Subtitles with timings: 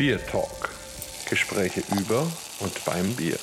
[0.00, 0.70] Bier Talk.
[1.28, 2.26] Gespräche über
[2.60, 3.36] und beim Bier.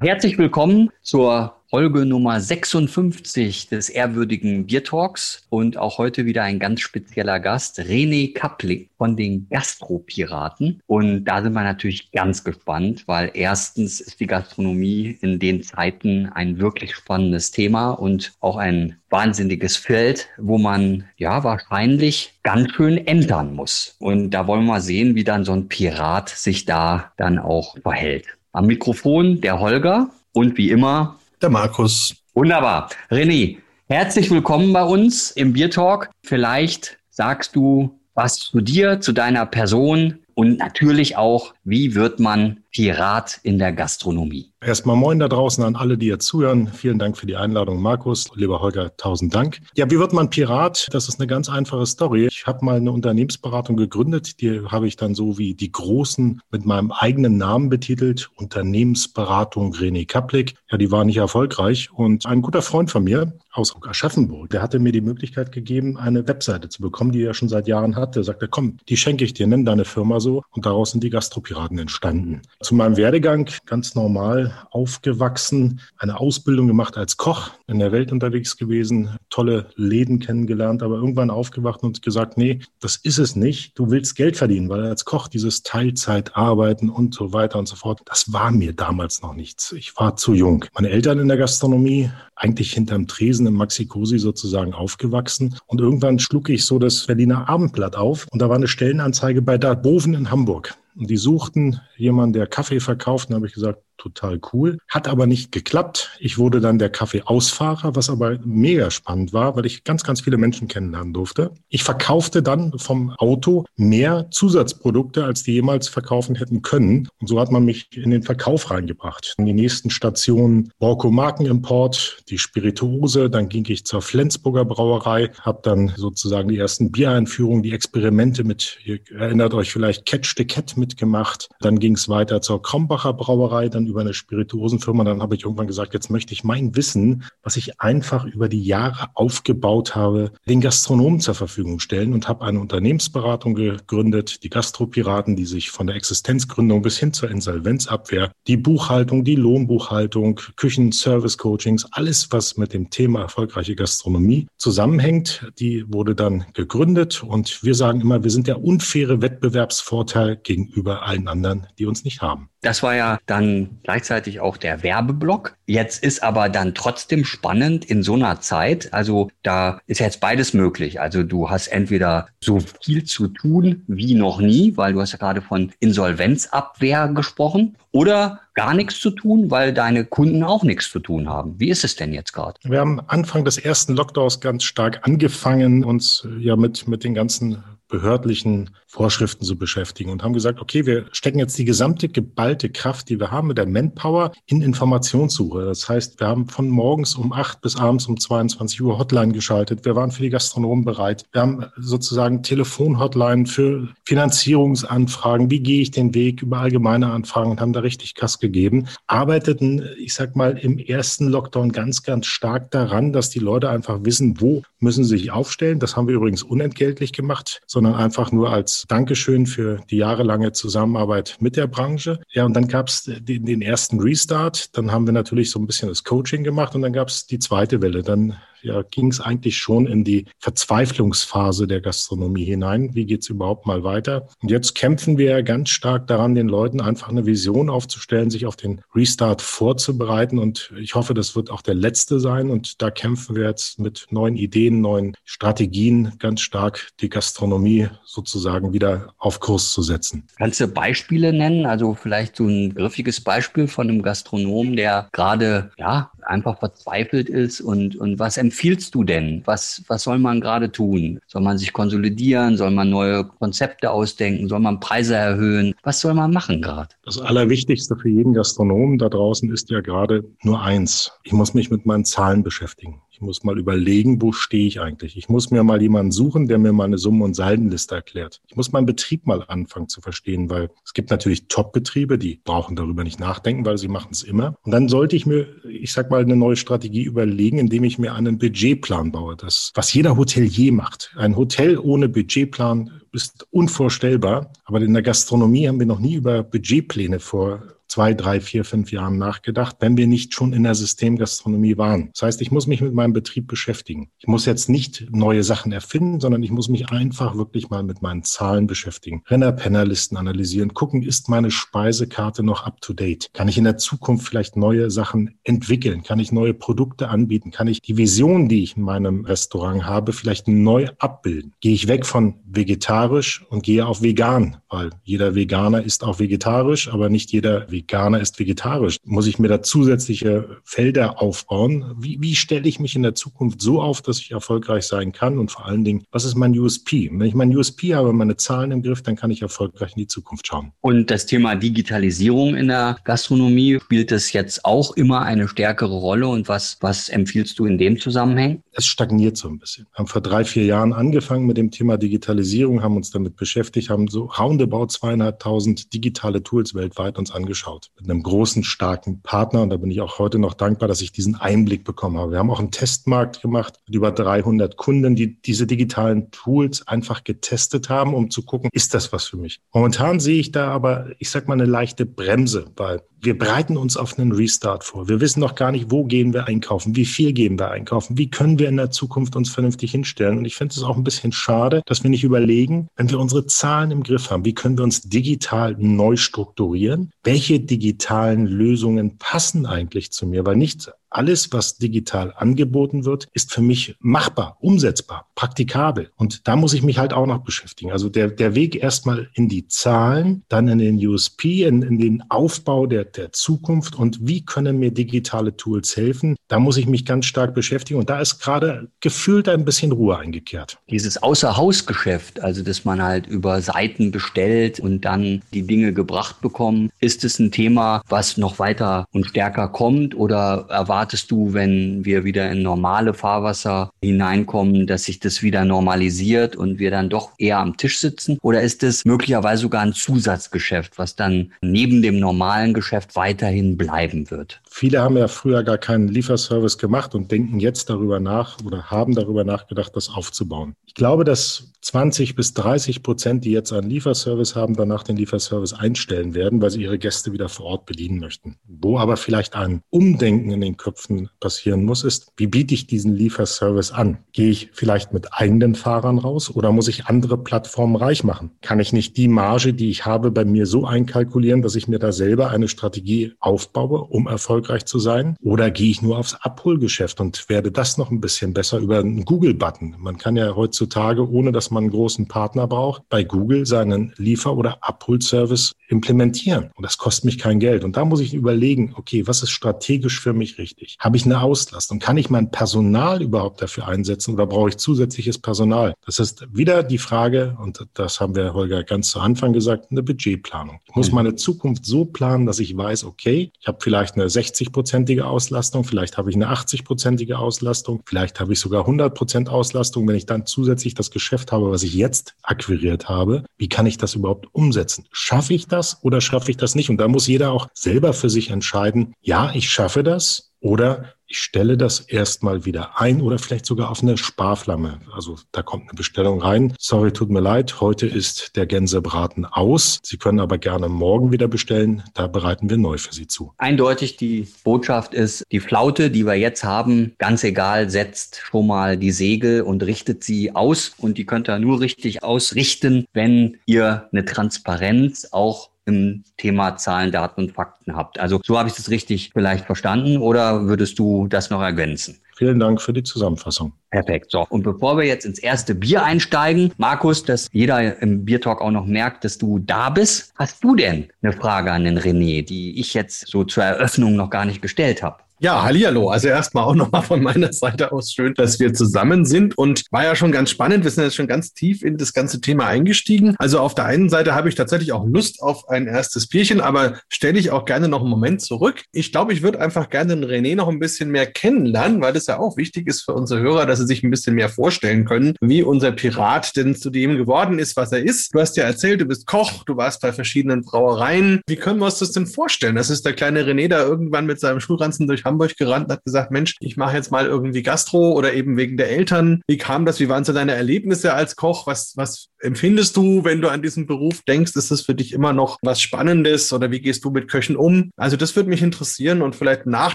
[0.00, 6.58] Herzlich willkommen zur Folge Nummer 56 des ehrwürdigen Bier Talks und auch heute wieder ein
[6.58, 10.82] ganz spezieller Gast, René Kapling von den Gastropiraten.
[10.86, 16.26] Und da sind wir natürlich ganz gespannt, weil erstens ist die Gastronomie in den Zeiten
[16.34, 22.98] ein wirklich spannendes Thema und auch ein wahnsinniges Feld, wo man ja wahrscheinlich ganz schön
[22.98, 23.96] ändern muss.
[23.98, 27.78] Und da wollen wir mal sehen, wie dann so ein Pirat sich da dann auch
[27.78, 28.26] verhält.
[28.52, 32.14] Am Mikrofon der Holger und wie immer der Markus.
[32.34, 32.88] Wunderbar.
[33.10, 36.08] René, herzlich willkommen bei uns im Bier Talk.
[36.24, 42.58] Vielleicht sagst du was zu dir, zu deiner Person und natürlich auch, wie wird man
[42.72, 44.52] Pirat in der Gastronomie?
[44.60, 46.68] Erstmal moin da draußen an alle, die jetzt zuhören.
[46.68, 48.30] Vielen Dank für die Einladung, Markus.
[48.34, 49.60] Lieber Holger, tausend Dank.
[49.76, 50.88] Ja, wie wird man Pirat?
[50.92, 52.28] Das ist eine ganz einfache Story.
[52.30, 54.40] Ich habe mal eine Unternehmensberatung gegründet.
[54.40, 58.30] Die habe ich dann so wie die Großen mit meinem eigenen Namen betitelt.
[58.36, 60.54] Unternehmensberatung René Kaplik.
[60.70, 61.90] Ja, die war nicht erfolgreich.
[61.92, 66.26] Und ein guter Freund von mir aus Aschaffenburg, der hatte mir die Möglichkeit gegeben, eine
[66.26, 68.20] Webseite zu bekommen, die er schon seit Jahren hatte.
[68.20, 70.42] Er sagte, komm, die schenke ich dir, nenn deine Firma so.
[70.50, 72.42] Und daraus sind die Gastropiraten entstanden.
[72.60, 78.56] Zu meinem Werdegang ganz normal aufgewachsen, eine Ausbildung gemacht als Koch, in der Welt unterwegs
[78.56, 83.78] gewesen, tolle Läden kennengelernt, aber irgendwann aufgewacht und gesagt, nee, das ist es nicht.
[83.78, 88.00] Du willst Geld verdienen, weil als Koch dieses Teilzeitarbeiten und so weiter und so fort,
[88.06, 89.72] das war mir damals noch nichts.
[89.72, 90.64] Ich war zu jung.
[90.74, 95.56] Meine Eltern in der Gastronomie, eigentlich hinterm Tresen im Maxi Cosi sozusagen aufgewachsen.
[95.66, 99.58] Und irgendwann schlug ich so das Berliner Abendblatt auf und da war eine Stellenanzeige bei
[99.58, 100.74] Darboven in Hamburg.
[100.94, 103.28] Und die suchten jemanden, der Kaffee verkauft.
[103.28, 104.78] Und da habe ich gesagt, total cool.
[104.88, 106.10] Hat aber nicht geklappt.
[106.18, 110.36] Ich wurde dann der Kaffeeausfahrer, was aber mega spannend war, weil ich ganz, ganz viele
[110.36, 111.52] Menschen kennenlernen durfte.
[111.68, 117.08] Ich verkaufte dann vom Auto mehr Zusatzprodukte, als die jemals verkaufen hätten können.
[117.20, 119.34] Und so hat man mich in den Verkauf reingebracht.
[119.38, 125.60] In die nächsten Stationen Borco Markenimport, die Spirituose, dann ging ich zur Flensburger Brauerei, habe
[125.62, 130.76] dann sozusagen die ersten Biereinführungen, die Experimente mit, ihr erinnert euch vielleicht Catch the Cat
[130.76, 131.48] mitgemacht.
[131.60, 135.04] Dann ging es weiter zur Krombacher Brauerei, dann über eine Spirituosenfirma.
[135.04, 138.62] Dann habe ich irgendwann gesagt, jetzt möchte ich mein Wissen, was ich einfach über die
[138.62, 145.36] Jahre aufgebaut habe, den Gastronomen zur Verfügung stellen und habe eine Unternehmensberatung gegründet, die Gastropiraten,
[145.36, 151.36] die sich von der Existenzgründung bis hin zur Insolvenzabwehr, die Buchhaltung, die Lohnbuchhaltung, Küchen, Service
[151.36, 157.74] Coachings, alles, was mit dem Thema erfolgreiche Gastronomie zusammenhängt, die wurde dann gegründet und wir
[157.74, 162.48] sagen immer, wir sind der unfaire Wettbewerbsvorteil gegenüber allen anderen, die uns nicht haben.
[162.62, 165.56] Das war ja dann gleichzeitig auch der Werbeblock.
[165.66, 168.92] Jetzt ist aber dann trotzdem spannend in so einer Zeit.
[168.92, 171.00] Also da ist jetzt beides möglich.
[171.00, 175.18] Also du hast entweder so viel zu tun wie noch nie, weil du hast ja
[175.18, 180.98] gerade von Insolvenzabwehr gesprochen, oder gar nichts zu tun, weil deine Kunden auch nichts zu
[180.98, 181.60] tun haben.
[181.60, 182.58] Wie ist es denn jetzt gerade?
[182.64, 187.62] Wir haben Anfang des ersten Lockdowns ganz stark angefangen, uns ja mit, mit den ganzen
[187.92, 193.10] behördlichen Vorschriften zu beschäftigen und haben gesagt, okay, wir stecken jetzt die gesamte geballte Kraft,
[193.10, 195.66] die wir haben mit der Manpower in Informationssuche.
[195.66, 199.84] Das heißt, wir haben von morgens um acht bis abends um 22 Uhr Hotline geschaltet.
[199.84, 201.24] Wir waren für die Gastronomen bereit.
[201.32, 205.50] Wir haben sozusagen Telefon-Hotline für Finanzierungsanfragen.
[205.50, 208.88] Wie gehe ich den Weg über allgemeine Anfragen und haben da richtig Kass gegeben.
[209.06, 214.00] Arbeiteten, ich sag mal, im ersten Lockdown ganz, ganz stark daran, dass die Leute einfach
[214.04, 215.78] wissen, wo müssen sie sich aufstellen.
[215.78, 221.36] Das haben wir übrigens unentgeltlich gemacht, sondern einfach nur als Dankeschön für die jahrelange Zusammenarbeit
[221.40, 222.20] mit der Branche.
[222.30, 224.76] Ja, und dann gab es den, den ersten Restart.
[224.76, 227.40] Dann haben wir natürlich so ein bisschen das Coaching gemacht und dann gab es die
[227.40, 228.02] zweite Welle.
[228.02, 232.94] Dann ja, ging es eigentlich schon in die Verzweiflungsphase der Gastronomie hinein.
[232.94, 234.28] Wie geht's überhaupt mal weiter?
[234.40, 238.56] Und jetzt kämpfen wir ganz stark daran, den Leuten einfach eine Vision aufzustellen, sich auf
[238.56, 240.38] den Restart vorzubereiten.
[240.38, 242.50] Und ich hoffe, das wird auch der letzte sein.
[242.50, 248.72] Und da kämpfen wir jetzt mit neuen Ideen, neuen Strategien ganz stark, die Gastronomie sozusagen
[248.72, 250.26] wieder auf Kurs zu setzen.
[250.38, 251.66] Kannst du Beispiele nennen?
[251.66, 257.60] Also vielleicht so ein griffiges Beispiel von einem Gastronomen, der gerade ja einfach verzweifelt ist
[257.60, 259.42] und, und was empfiehlst du denn?
[259.44, 261.20] Was, was soll man gerade tun?
[261.26, 262.56] Soll man sich konsolidieren?
[262.56, 264.48] Soll man neue Konzepte ausdenken?
[264.48, 265.74] Soll man Preise erhöhen?
[265.82, 266.88] Was soll man machen gerade?
[267.04, 271.12] Das Allerwichtigste für jeden Gastronomen da draußen ist ja gerade nur eins.
[271.24, 275.16] Ich muss mich mit meinen Zahlen beschäftigen muss mal überlegen, wo stehe ich eigentlich.
[275.16, 278.42] Ich muss mir mal jemanden suchen, der mir mal eine Summen- und Saldenliste erklärt.
[278.48, 282.76] Ich muss meinen Betrieb mal anfangen zu verstehen, weil es gibt natürlich Top-Betriebe, die brauchen
[282.76, 284.56] darüber nicht nachdenken, weil sie machen es immer.
[284.62, 288.14] Und dann sollte ich mir, ich sag mal, eine neue Strategie überlegen, indem ich mir
[288.14, 289.36] einen Budgetplan baue.
[289.36, 291.12] Das, was jeder Hotelier macht.
[291.16, 294.52] Ein Hotel ohne Budgetplan ist unvorstellbar.
[294.64, 298.90] Aber in der Gastronomie haben wir noch nie über Budgetpläne vor zwei, drei, vier, fünf
[298.90, 302.08] Jahren nachgedacht, wenn wir nicht schon in der Systemgastronomie waren.
[302.14, 304.08] Das heißt, ich muss mich mit meinem Betrieb beschäftigen.
[304.18, 308.00] Ich muss jetzt nicht neue Sachen erfinden, sondern ich muss mich einfach wirklich mal mit
[308.00, 309.22] meinen Zahlen beschäftigen.
[309.26, 313.28] Renner-Penner-Listen analysieren, gucken, ist meine Speisekarte noch up to date?
[313.34, 316.02] Kann ich in der Zukunft vielleicht neue Sachen entwickeln?
[316.02, 317.50] Kann ich neue Produkte anbieten?
[317.50, 321.52] Kann ich die Vision, die ich in meinem Restaurant habe, vielleicht neu abbilden?
[321.60, 326.90] Gehe ich weg von vegetarisch und gehe auf vegan, weil jeder Veganer ist auch vegetarisch,
[326.90, 328.96] aber nicht jeder Veganer Veganer ist vegetarisch.
[329.04, 331.94] Muss ich mir da zusätzliche Felder aufbauen?
[331.98, 335.38] Wie, wie stelle ich mich in der Zukunft so auf, dass ich erfolgreich sein kann?
[335.38, 337.10] Und vor allen Dingen, was ist mein USP?
[337.12, 340.06] Wenn ich mein USP habe, meine Zahlen im Griff, dann kann ich erfolgreich in die
[340.06, 340.72] Zukunft schauen.
[340.80, 346.28] Und das Thema Digitalisierung in der Gastronomie spielt das jetzt auch immer eine stärkere Rolle?
[346.28, 348.62] Und was, was empfiehlst du in dem Zusammenhang?
[348.72, 349.86] Es stagniert so ein bisschen.
[349.92, 353.90] Wir haben vor drei, vier Jahren angefangen mit dem Thema Digitalisierung, haben uns damit beschäftigt,
[353.90, 359.62] haben so roundabout zweieinhalbtausend digitale Tools weltweit uns angeschaut angeschaut mit einem großen, starken Partner.
[359.62, 362.32] Und da bin ich auch heute noch dankbar, dass ich diesen Einblick bekommen habe.
[362.32, 367.24] Wir haben auch einen Testmarkt gemacht mit über 300 Kunden, die diese digitalen Tools einfach
[367.24, 369.60] getestet haben, um zu gucken, ist das was für mich?
[369.72, 373.96] Momentan sehe ich da aber, ich sag mal, eine leichte Bremse, weil wir bereiten uns
[373.96, 375.08] auf einen Restart vor.
[375.08, 378.28] Wir wissen noch gar nicht, wo gehen wir einkaufen, wie viel gehen wir einkaufen, wie
[378.28, 380.38] können wir in der Zukunft uns vernünftig hinstellen.
[380.38, 383.46] Und ich finde es auch ein bisschen schade, dass wir nicht überlegen, wenn wir unsere
[383.46, 387.12] Zahlen im Griff haben, wie können wir uns digital neu strukturieren?
[387.22, 390.44] Welche digitalen Lösungen passen eigentlich zu mir?
[390.44, 396.10] Weil nichts alles, was digital angeboten wird, ist für mich machbar, umsetzbar, praktikabel.
[396.16, 397.92] Und da muss ich mich halt auch noch beschäftigen.
[397.92, 402.22] Also der, der Weg erstmal in die Zahlen, dann in den USP, in, in den
[402.30, 407.04] Aufbau der, der Zukunft und wie können mir digitale Tools helfen, da muss ich mich
[407.04, 408.00] ganz stark beschäftigen.
[408.00, 410.78] Und da ist gerade gefühlt ein bisschen Ruhe eingekehrt.
[410.90, 416.90] Dieses Außerhausgeschäft, also dass man halt über Seiten bestellt und dann die Dinge gebracht bekommen,
[417.00, 422.04] ist es ein Thema, was noch weiter und stärker kommt oder erwartet erwartest du, wenn
[422.04, 427.32] wir wieder in normale Fahrwasser hineinkommen, dass sich das wieder normalisiert und wir dann doch
[427.38, 428.38] eher am Tisch sitzen?
[428.40, 434.30] Oder ist es möglicherweise sogar ein Zusatzgeschäft, was dann neben dem normalen Geschäft weiterhin bleiben
[434.30, 434.60] wird?
[434.70, 439.16] Viele haben ja früher gar keinen Lieferservice gemacht und denken jetzt darüber nach oder haben
[439.16, 440.76] darüber nachgedacht, das aufzubauen.
[440.92, 445.72] Ich glaube, dass 20 bis 30 Prozent, die jetzt einen Lieferservice haben, danach den Lieferservice
[445.72, 448.56] einstellen werden, weil sie ihre Gäste wieder vor Ort bedienen möchten.
[448.68, 453.16] Wo aber vielleicht ein Umdenken in den Köpfen passieren muss, ist, wie biete ich diesen
[453.16, 454.18] Lieferservice an?
[454.32, 458.52] Gehe ich vielleicht mit eigenen Fahrern raus oder muss ich andere Plattformen reich machen?
[458.60, 461.98] Kann ich nicht die Marge, die ich habe, bei mir so einkalkulieren, dass ich mir
[461.98, 465.36] da selber eine Strategie aufbaue, um erfolgreich zu sein?
[465.42, 469.24] Oder gehe ich nur aufs Abholgeschäft und werde das noch ein bisschen besser über einen
[469.24, 469.96] Google-Button?
[469.98, 470.81] Man kann ja heutzutage,
[471.28, 476.70] ohne dass man einen großen Partner braucht, bei Google seinen Liefer- oder Abholservice implementieren.
[476.74, 477.84] Und das kostet mich kein Geld.
[477.84, 480.96] Und da muss ich überlegen, okay, was ist strategisch für mich richtig?
[480.98, 481.98] Habe ich eine Auslastung?
[481.98, 485.94] Kann ich mein Personal überhaupt dafür einsetzen oder brauche ich zusätzliches Personal?
[486.06, 490.02] Das ist wieder die Frage, und das haben wir, Holger, ganz zu Anfang gesagt, eine
[490.02, 490.80] Budgetplanung.
[490.88, 491.16] Ich muss mhm.
[491.16, 496.16] meine Zukunft so planen, dass ich weiß, okay, ich habe vielleicht eine 60-prozentige Auslastung, vielleicht
[496.16, 500.08] habe ich eine 80-prozentige Auslastung, vielleicht habe ich sogar 100 Prozent Auslastung.
[500.08, 503.98] Wenn ich dann zusätzlich das Geschäft habe, was ich jetzt akquiriert habe, wie kann ich
[503.98, 505.06] das überhaupt umsetzen?
[505.12, 506.90] Schaffe ich das oder schaffe ich das nicht?
[506.90, 511.38] Und da muss jeder auch selber für sich entscheiden, ja, ich schaffe das oder ich
[511.38, 515.00] stelle das erstmal wieder ein oder vielleicht sogar auf eine Sparflamme.
[515.14, 516.74] Also da kommt eine Bestellung rein.
[516.78, 519.98] Sorry, tut mir leid, heute ist der Gänsebraten aus.
[520.02, 522.02] Sie können aber gerne morgen wieder bestellen.
[522.12, 523.54] Da bereiten wir neu für Sie zu.
[523.56, 528.98] Eindeutig die Botschaft ist, die Flaute, die wir jetzt haben, ganz egal, setzt schon mal
[528.98, 530.92] die Segel und richtet sie aus.
[530.98, 537.12] Und die könnt ihr nur richtig ausrichten, wenn ihr eine Transparenz auch im Thema Zahlen,
[537.12, 538.18] Daten und Fakten habt.
[538.20, 542.18] Also so habe ich das richtig vielleicht verstanden oder würdest du das noch ergänzen?
[542.36, 543.72] Vielen Dank für die Zusammenfassung.
[543.90, 544.30] Perfekt.
[544.30, 548.70] So, und bevor wir jetzt ins erste Bier einsteigen, Markus, dass jeder im Biertalk auch
[548.70, 552.80] noch merkt, dass du da bist, hast du denn eine Frage an den René, die
[552.80, 555.18] ich jetzt so zur Eröffnung noch gar nicht gestellt habe?
[555.44, 556.08] Ja, hallihallo.
[556.08, 560.04] Also erstmal auch nochmal von meiner Seite aus schön, dass wir zusammen sind und war
[560.04, 560.84] ja schon ganz spannend.
[560.84, 563.34] Wir sind jetzt schon ganz tief in das ganze Thema eingestiegen.
[563.38, 567.00] Also auf der einen Seite habe ich tatsächlich auch Lust auf ein erstes Bierchen, aber
[567.08, 568.84] stelle ich auch gerne noch einen Moment zurück.
[568.92, 572.28] Ich glaube, ich würde einfach gerne den René noch ein bisschen mehr kennenlernen, weil das
[572.28, 575.34] ja auch wichtig ist für unsere Hörer, dass sie sich ein bisschen mehr vorstellen können,
[575.40, 578.32] wie unser Pirat denn zu dem geworden ist, was er ist.
[578.32, 581.40] Du hast ja erzählt, du bist Koch, du warst bei verschiedenen Brauereien.
[581.48, 582.76] Wie können wir uns das denn vorstellen?
[582.76, 586.04] Das ist der kleine René da irgendwann mit seinem Schulranzen durch Hamburg gerannt und hat
[586.04, 589.42] gesagt, Mensch, ich mache jetzt mal irgendwie Gastro oder eben wegen der Eltern.
[589.46, 589.98] Wie kam das?
[589.98, 591.66] Wie waren so deine Erlebnisse als Koch?
[591.66, 594.56] Was, was empfindest du, wenn du an diesen Beruf denkst?
[594.56, 597.90] Ist das für dich immer noch was Spannendes oder wie gehst du mit Köchen um?
[597.96, 599.94] Also das würde mich interessieren und vielleicht nach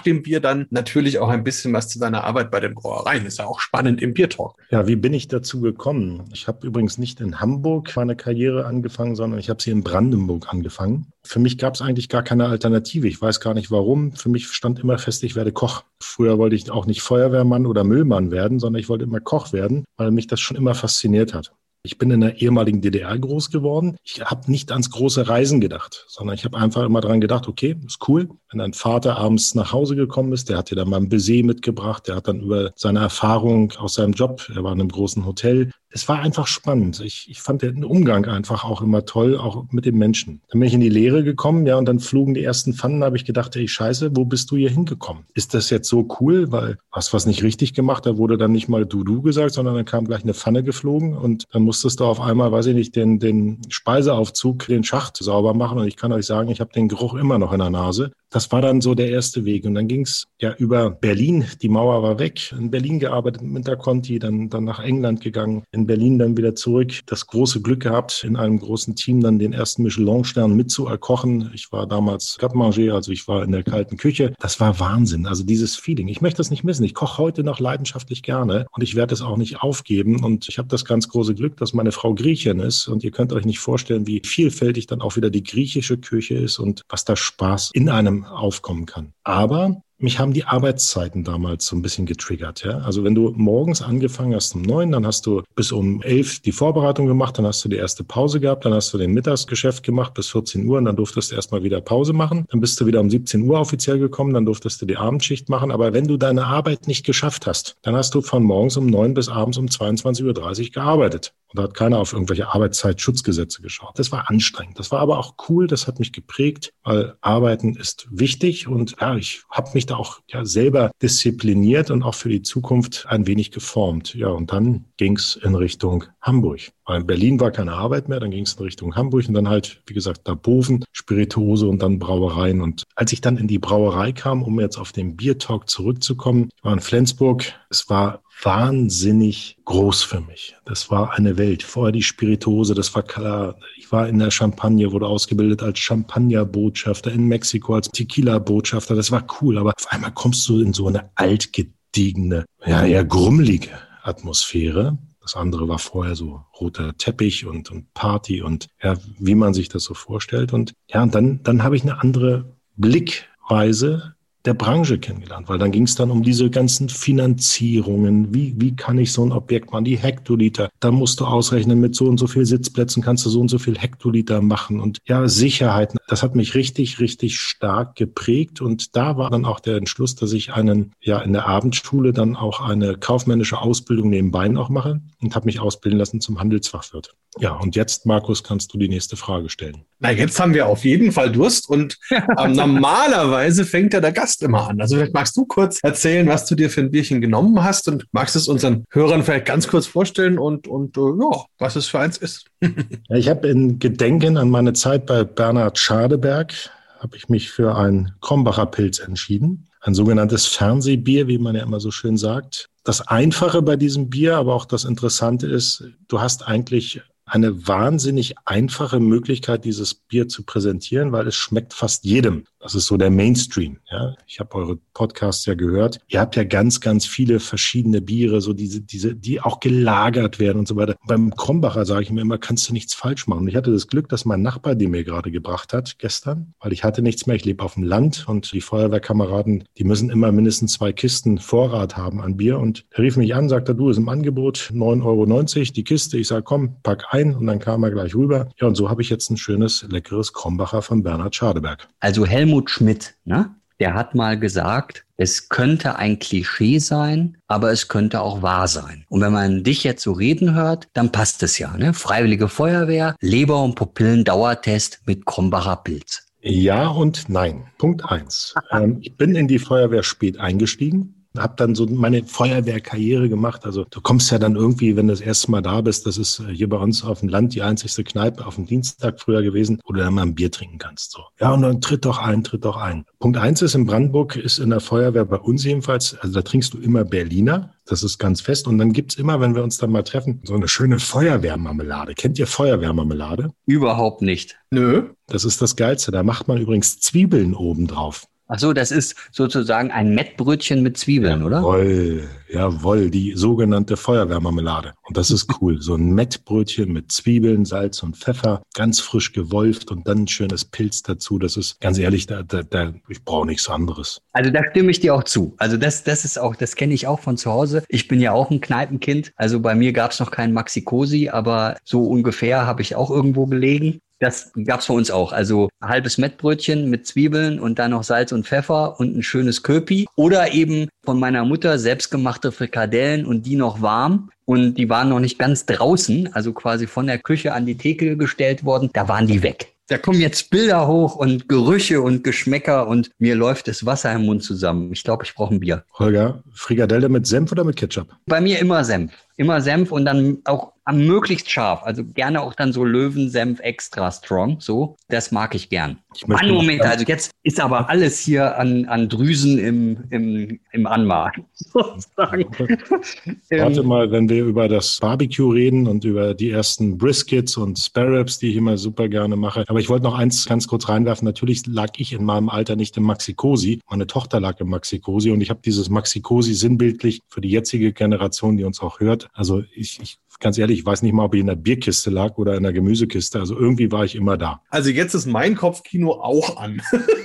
[0.00, 3.26] dem Bier dann natürlich auch ein bisschen was zu deiner Arbeit bei den Brauereien.
[3.26, 4.52] Ist ja auch spannend im Biertalk.
[4.70, 6.24] Ja, wie bin ich dazu gekommen?
[6.32, 10.48] Ich habe übrigens nicht in Hamburg meine Karriere angefangen, sondern ich habe sie in Brandenburg
[10.48, 11.12] angefangen.
[11.22, 13.06] Für mich gab es eigentlich gar keine Alternative.
[13.06, 14.12] Ich weiß gar nicht warum.
[14.12, 15.84] Für mich stand immer fest, ich werde Koch.
[16.00, 19.84] Früher wollte ich auch nicht Feuerwehrmann oder Müllmann werden, sondern ich wollte immer Koch werden,
[19.96, 21.52] weil mich das schon immer fasziniert hat.
[21.84, 23.96] Ich bin in der ehemaligen DDR groß geworden.
[24.02, 27.76] Ich habe nicht ans große Reisen gedacht, sondern ich habe einfach immer daran gedacht, okay,
[27.86, 28.28] ist cool.
[28.50, 31.44] Wenn dein Vater abends nach Hause gekommen ist, der hat dir dann mal ein Baiser
[31.44, 35.24] mitgebracht, der hat dann über seine Erfahrung aus seinem Job, er war in einem großen
[35.24, 37.00] Hotel, es war einfach spannend.
[37.00, 40.42] Ich, ich fand den Umgang einfach auch immer toll, auch mit den Menschen.
[40.48, 43.16] Dann bin ich in die Lehre gekommen, ja, und dann flogen die ersten Pfannen, habe
[43.16, 45.24] ich gedacht, ey, scheiße, wo bist du hier hingekommen?
[45.34, 46.52] Ist das jetzt so cool?
[46.52, 49.74] Weil hast was nicht richtig gemacht, da wurde dann nicht mal du, du gesagt, sondern
[49.74, 52.94] dann kam gleich eine Pfanne geflogen und dann musstest du auf einmal, weiß ich nicht,
[52.94, 55.78] den, den Speiseaufzug, den Schacht sauber machen.
[55.78, 58.12] Und ich kann euch sagen, ich habe den Geruch immer noch in der Nase.
[58.30, 59.64] Das war dann so der erste Weg.
[59.64, 61.46] Und dann ging es ja über Berlin.
[61.62, 62.52] Die Mauer war weg.
[62.52, 65.62] In Berlin gearbeitet mit Interconti, dann, dann nach England gegangen.
[65.72, 66.92] In Berlin dann wieder zurück.
[67.06, 71.50] Das große Glück gehabt, in einem großen Team dann den ersten Michelin-Stern mitzuerkochen.
[71.54, 74.34] Ich war damals Garde-Manger, also ich war in der kalten Küche.
[74.40, 75.26] Das war Wahnsinn.
[75.26, 76.08] Also dieses Feeling.
[76.08, 76.84] Ich möchte das nicht missen.
[76.84, 80.22] Ich koche heute noch leidenschaftlich gerne und ich werde es auch nicht aufgeben.
[80.22, 82.88] Und ich habe das ganz große Glück, dass meine Frau Griechin ist.
[82.88, 86.58] Und ihr könnt euch nicht vorstellen, wie vielfältig dann auch wieder die griechische Küche ist
[86.58, 89.12] und was da Spaß in einem aufkommen kann.
[89.24, 92.64] Aber mich haben die Arbeitszeiten damals so ein bisschen getriggert.
[92.64, 92.78] Ja?
[92.78, 96.52] Also wenn du morgens angefangen hast um neun, dann hast du bis um elf die
[96.52, 100.14] Vorbereitung gemacht, dann hast du die erste Pause gehabt, dann hast du den Mittagsgeschäft gemacht
[100.14, 102.46] bis 14 Uhr und dann durftest du erstmal wieder Pause machen.
[102.50, 105.72] Dann bist du wieder um 17 Uhr offiziell gekommen, dann durftest du die Abendschicht machen.
[105.72, 109.14] Aber wenn du deine Arbeit nicht geschafft hast, dann hast du von morgens um neun
[109.14, 111.34] bis abends um 22.30 Uhr gearbeitet.
[111.50, 113.98] Und da hat keiner auf irgendwelche Arbeitszeitschutzgesetze geschaut.
[113.98, 114.78] Das war anstrengend.
[114.78, 115.66] Das war aber auch cool.
[115.66, 118.68] Das hat mich geprägt, weil Arbeiten ist wichtig.
[118.68, 123.06] Und ja, ich habe mich da auch ja selber diszipliniert und auch für die Zukunft
[123.08, 124.14] ein wenig geformt.
[124.14, 126.60] Ja, und dann ging es in Richtung Hamburg.
[126.84, 129.48] Weil in Berlin war keine Arbeit mehr, dann ging es in Richtung Hamburg und dann
[129.48, 132.60] halt, wie gesagt, da Boven, Spirituose und dann Brauereien.
[132.60, 136.64] Und als ich dann in die Brauerei kam, um jetzt auf den Biertalk zurückzukommen, ich
[136.64, 140.56] war in Flensburg, es war wahnsinnig groß für mich.
[140.64, 141.62] Das war eine Welt.
[141.62, 143.56] Vorher die Spirituose, das war klar.
[143.76, 148.94] Ich war in der Champagne, wurde ausgebildet als Champagner-Botschafter, in Mexiko als Tequila-Botschafter.
[148.94, 149.58] Das war cool.
[149.58, 153.70] Aber auf einmal kommst du in so eine altgediegene, ja, eher grummelige
[154.02, 154.98] Atmosphäre.
[155.20, 159.68] Das andere war vorher so roter Teppich und, und Party und ja, wie man sich
[159.68, 160.52] das so vorstellt.
[160.52, 164.14] Und ja, und dann, dann habe ich eine andere Blickweise
[164.44, 168.32] der Branche kennengelernt, weil dann ging es dann um diese ganzen Finanzierungen.
[168.32, 169.84] Wie, wie kann ich so ein Objekt machen?
[169.84, 170.70] Die Hektoliter.
[170.80, 173.58] Da musst du ausrechnen, mit so und so viel Sitzplätzen kannst du so und so
[173.58, 174.80] viel Hektoliter machen.
[174.80, 175.98] Und ja, Sicherheiten.
[176.06, 178.60] Das hat mich richtig, richtig stark geprägt.
[178.60, 182.36] Und da war dann auch der Entschluss, dass ich einen, ja, in der Abendschule dann
[182.36, 187.14] auch eine kaufmännische Ausbildung nebenbei noch mache und habe mich ausbilden lassen zum Handelsfachwirt.
[187.38, 189.84] Ja, und jetzt, Markus, kannst du die nächste Frage stellen.
[189.98, 194.27] Na, jetzt haben wir auf jeden Fall Durst und ähm, normalerweise fängt ja der Gast
[194.36, 194.80] immer an.
[194.80, 198.06] Also vielleicht magst du kurz erzählen, was du dir für ein Bierchen genommen hast und
[198.12, 201.98] magst es unseren Hörern vielleicht ganz kurz vorstellen und, und äh, ja, was es für
[201.98, 202.46] eins ist.
[202.60, 202.70] ja,
[203.16, 206.52] ich habe in Gedenken an meine Zeit bei Bernhard Schadeberg,
[207.00, 209.68] habe ich mich für ein Krombacher Pilz entschieden.
[209.80, 212.68] Ein sogenanntes Fernsehbier, wie man ja immer so schön sagt.
[212.82, 218.34] Das Einfache bei diesem Bier, aber auch das Interessante ist, du hast eigentlich eine wahnsinnig
[218.44, 222.44] einfache Möglichkeit, dieses Bier zu präsentieren, weil es schmeckt fast jedem.
[222.68, 223.78] Das ist so der Mainstream.
[223.90, 226.00] Ja, ich habe eure Podcasts ja gehört.
[226.08, 230.58] Ihr habt ja ganz, ganz viele verschiedene Biere, so diese, diese, die auch gelagert werden
[230.58, 230.94] und so weiter.
[231.06, 233.40] Beim Krombacher sage ich mir immer, kannst du nichts falsch machen.
[233.40, 236.74] Und ich hatte das Glück, dass mein Nachbar, den mir gerade gebracht hat gestern, weil
[236.74, 237.36] ich hatte nichts mehr.
[237.36, 241.96] Ich lebe auf dem Land und die Feuerwehrkameraden, die müssen immer mindestens zwei Kisten Vorrat
[241.96, 242.58] haben an Bier.
[242.58, 246.18] Und er rief mich an, sagte, du ist im Angebot 9,90 Euro die Kiste.
[246.18, 248.50] Ich sage, komm, pack ein und dann kam er gleich rüber.
[248.60, 251.88] Ja, und so habe ich jetzt ein schönes, leckeres Krombacher von Bernhard Schadeberg.
[252.00, 253.54] Also Helmut Helmut Schmidt, ne?
[253.78, 259.04] der hat mal gesagt, es könnte ein Klischee sein, aber es könnte auch wahr sein.
[259.08, 261.76] Und wenn man dich jetzt so reden hört, dann passt es ja.
[261.76, 261.94] Ne?
[261.94, 266.26] Freiwillige Feuerwehr, Leber- und Pupillen-Dauertest mit Krombacher Pilz.
[266.40, 267.66] Ja und nein.
[267.78, 268.54] Punkt eins.
[268.72, 271.17] ähm, ich bin in die Feuerwehr spät eingestiegen.
[271.38, 273.64] Habe dann so meine Feuerwehrkarriere gemacht.
[273.64, 276.40] Also du kommst ja dann irgendwie, wenn du das erste Mal da bist, das ist
[276.40, 279.80] äh, hier bei uns auf dem Land die einzigste Kneipe auf dem Dienstag früher gewesen,
[279.84, 281.12] wo du dann mal ein Bier trinken kannst.
[281.12, 281.22] So.
[281.40, 283.04] Ja, und dann tritt doch ein, tritt doch ein.
[283.18, 286.74] Punkt eins ist in Brandenburg, ist in der Feuerwehr bei uns jedenfalls, also da trinkst
[286.74, 287.74] du immer Berliner.
[287.88, 288.68] Das ist ganz fest.
[288.68, 292.14] Und dann gibt's immer, wenn wir uns dann mal treffen, so eine schöne Feuerwehrmarmelade.
[292.14, 293.50] Kennt ihr Feuerwehrmarmelade?
[293.66, 294.58] Überhaupt nicht.
[294.70, 295.10] Nö.
[295.26, 296.10] Das ist das Geilste.
[296.10, 298.26] Da macht man übrigens Zwiebeln oben drauf.
[298.50, 301.58] Ach so, das ist sozusagen ein Mettbrötchen mit Zwiebeln, oder?
[301.58, 304.94] Jawohl, jawohl, die sogenannte Feuerwehrmarmelade.
[305.02, 305.82] Und das ist cool.
[305.82, 310.64] So ein Mettbrötchen mit Zwiebeln, Salz und Pfeffer, ganz frisch gewolft und dann ein schönes
[310.64, 311.38] Pilz dazu.
[311.38, 314.22] Das ist ganz ehrlich, da, da, da ich brauche nichts anderes.
[314.32, 315.54] Also da stimme ich dir auch zu.
[315.58, 317.84] Also das, das ist auch, das kenne ich auch von zu Hause.
[317.88, 319.32] Ich bin ja auch ein Kneipenkind.
[319.36, 323.44] Also bei mir gab es noch keinen Maxi-Cosi, aber so ungefähr habe ich auch irgendwo
[323.44, 324.00] gelegen.
[324.20, 325.32] Das gab's bei uns auch.
[325.32, 330.06] Also halbes Mettbrötchen mit Zwiebeln und dann noch Salz und Pfeffer und ein schönes Köpi.
[330.16, 334.30] Oder eben von meiner Mutter selbstgemachte Frikadellen und die noch warm.
[334.44, 338.16] Und die waren noch nicht ganz draußen, also quasi von der Küche an die Theke
[338.16, 338.90] gestellt worden.
[338.92, 339.74] Da waren die weg.
[339.88, 344.26] Da kommen jetzt Bilder hoch und Gerüche und Geschmäcker und mir läuft das Wasser im
[344.26, 344.92] Mund zusammen.
[344.92, 345.84] Ich glaube, ich brauche ein Bier.
[345.98, 348.14] Holger, Frikadelle mit Senf oder mit Ketchup?
[348.26, 349.12] Bei mir immer Senf.
[349.38, 351.82] Immer Senf und dann auch am möglichst scharf.
[351.82, 354.56] Also gerne auch dann so Löwensenf extra strong.
[354.58, 355.98] So, das mag ich gern.
[356.16, 360.86] Ich Mann, Moment, also jetzt ist aber alles hier an, an Drüsen im, im, im
[360.86, 361.42] Anmark.
[361.52, 362.46] Sozusagen.
[363.50, 368.38] Warte mal, wenn wir über das Barbecue reden und über die ersten Briskets und Sparrows,
[368.38, 369.64] die ich immer super gerne mache.
[369.68, 371.26] Aber ich wollte noch eins ganz kurz reinwerfen.
[371.26, 373.80] Natürlich lag ich in meinem Alter nicht im Maxi-Cosi.
[373.90, 378.56] Meine Tochter lag im Maxi-Cosi und ich habe dieses Maxi-Cosi sinnbildlich für die jetzige Generation,
[378.56, 379.27] die uns auch hört.
[379.32, 382.36] Also ich, ich ganz ehrlich, ich weiß nicht mal, ob ich in der Bierkiste lag
[382.36, 383.40] oder in der Gemüsekiste.
[383.40, 384.62] Also irgendwie war ich immer da.
[384.70, 386.80] Also jetzt ist mein Kopfkino auch an.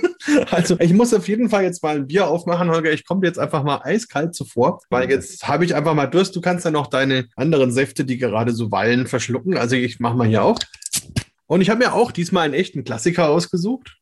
[0.50, 2.92] also ich muss auf jeden Fall jetzt mal ein Bier aufmachen, Holger.
[2.92, 6.34] Ich komme jetzt einfach mal eiskalt zuvor, weil jetzt habe ich einfach mal Durst.
[6.34, 9.56] Du kannst ja noch deine anderen Säfte, die gerade so wallen, verschlucken.
[9.56, 10.58] Also ich mache mal hier auch.
[11.46, 13.96] Und ich habe mir auch diesmal einen echten Klassiker ausgesucht.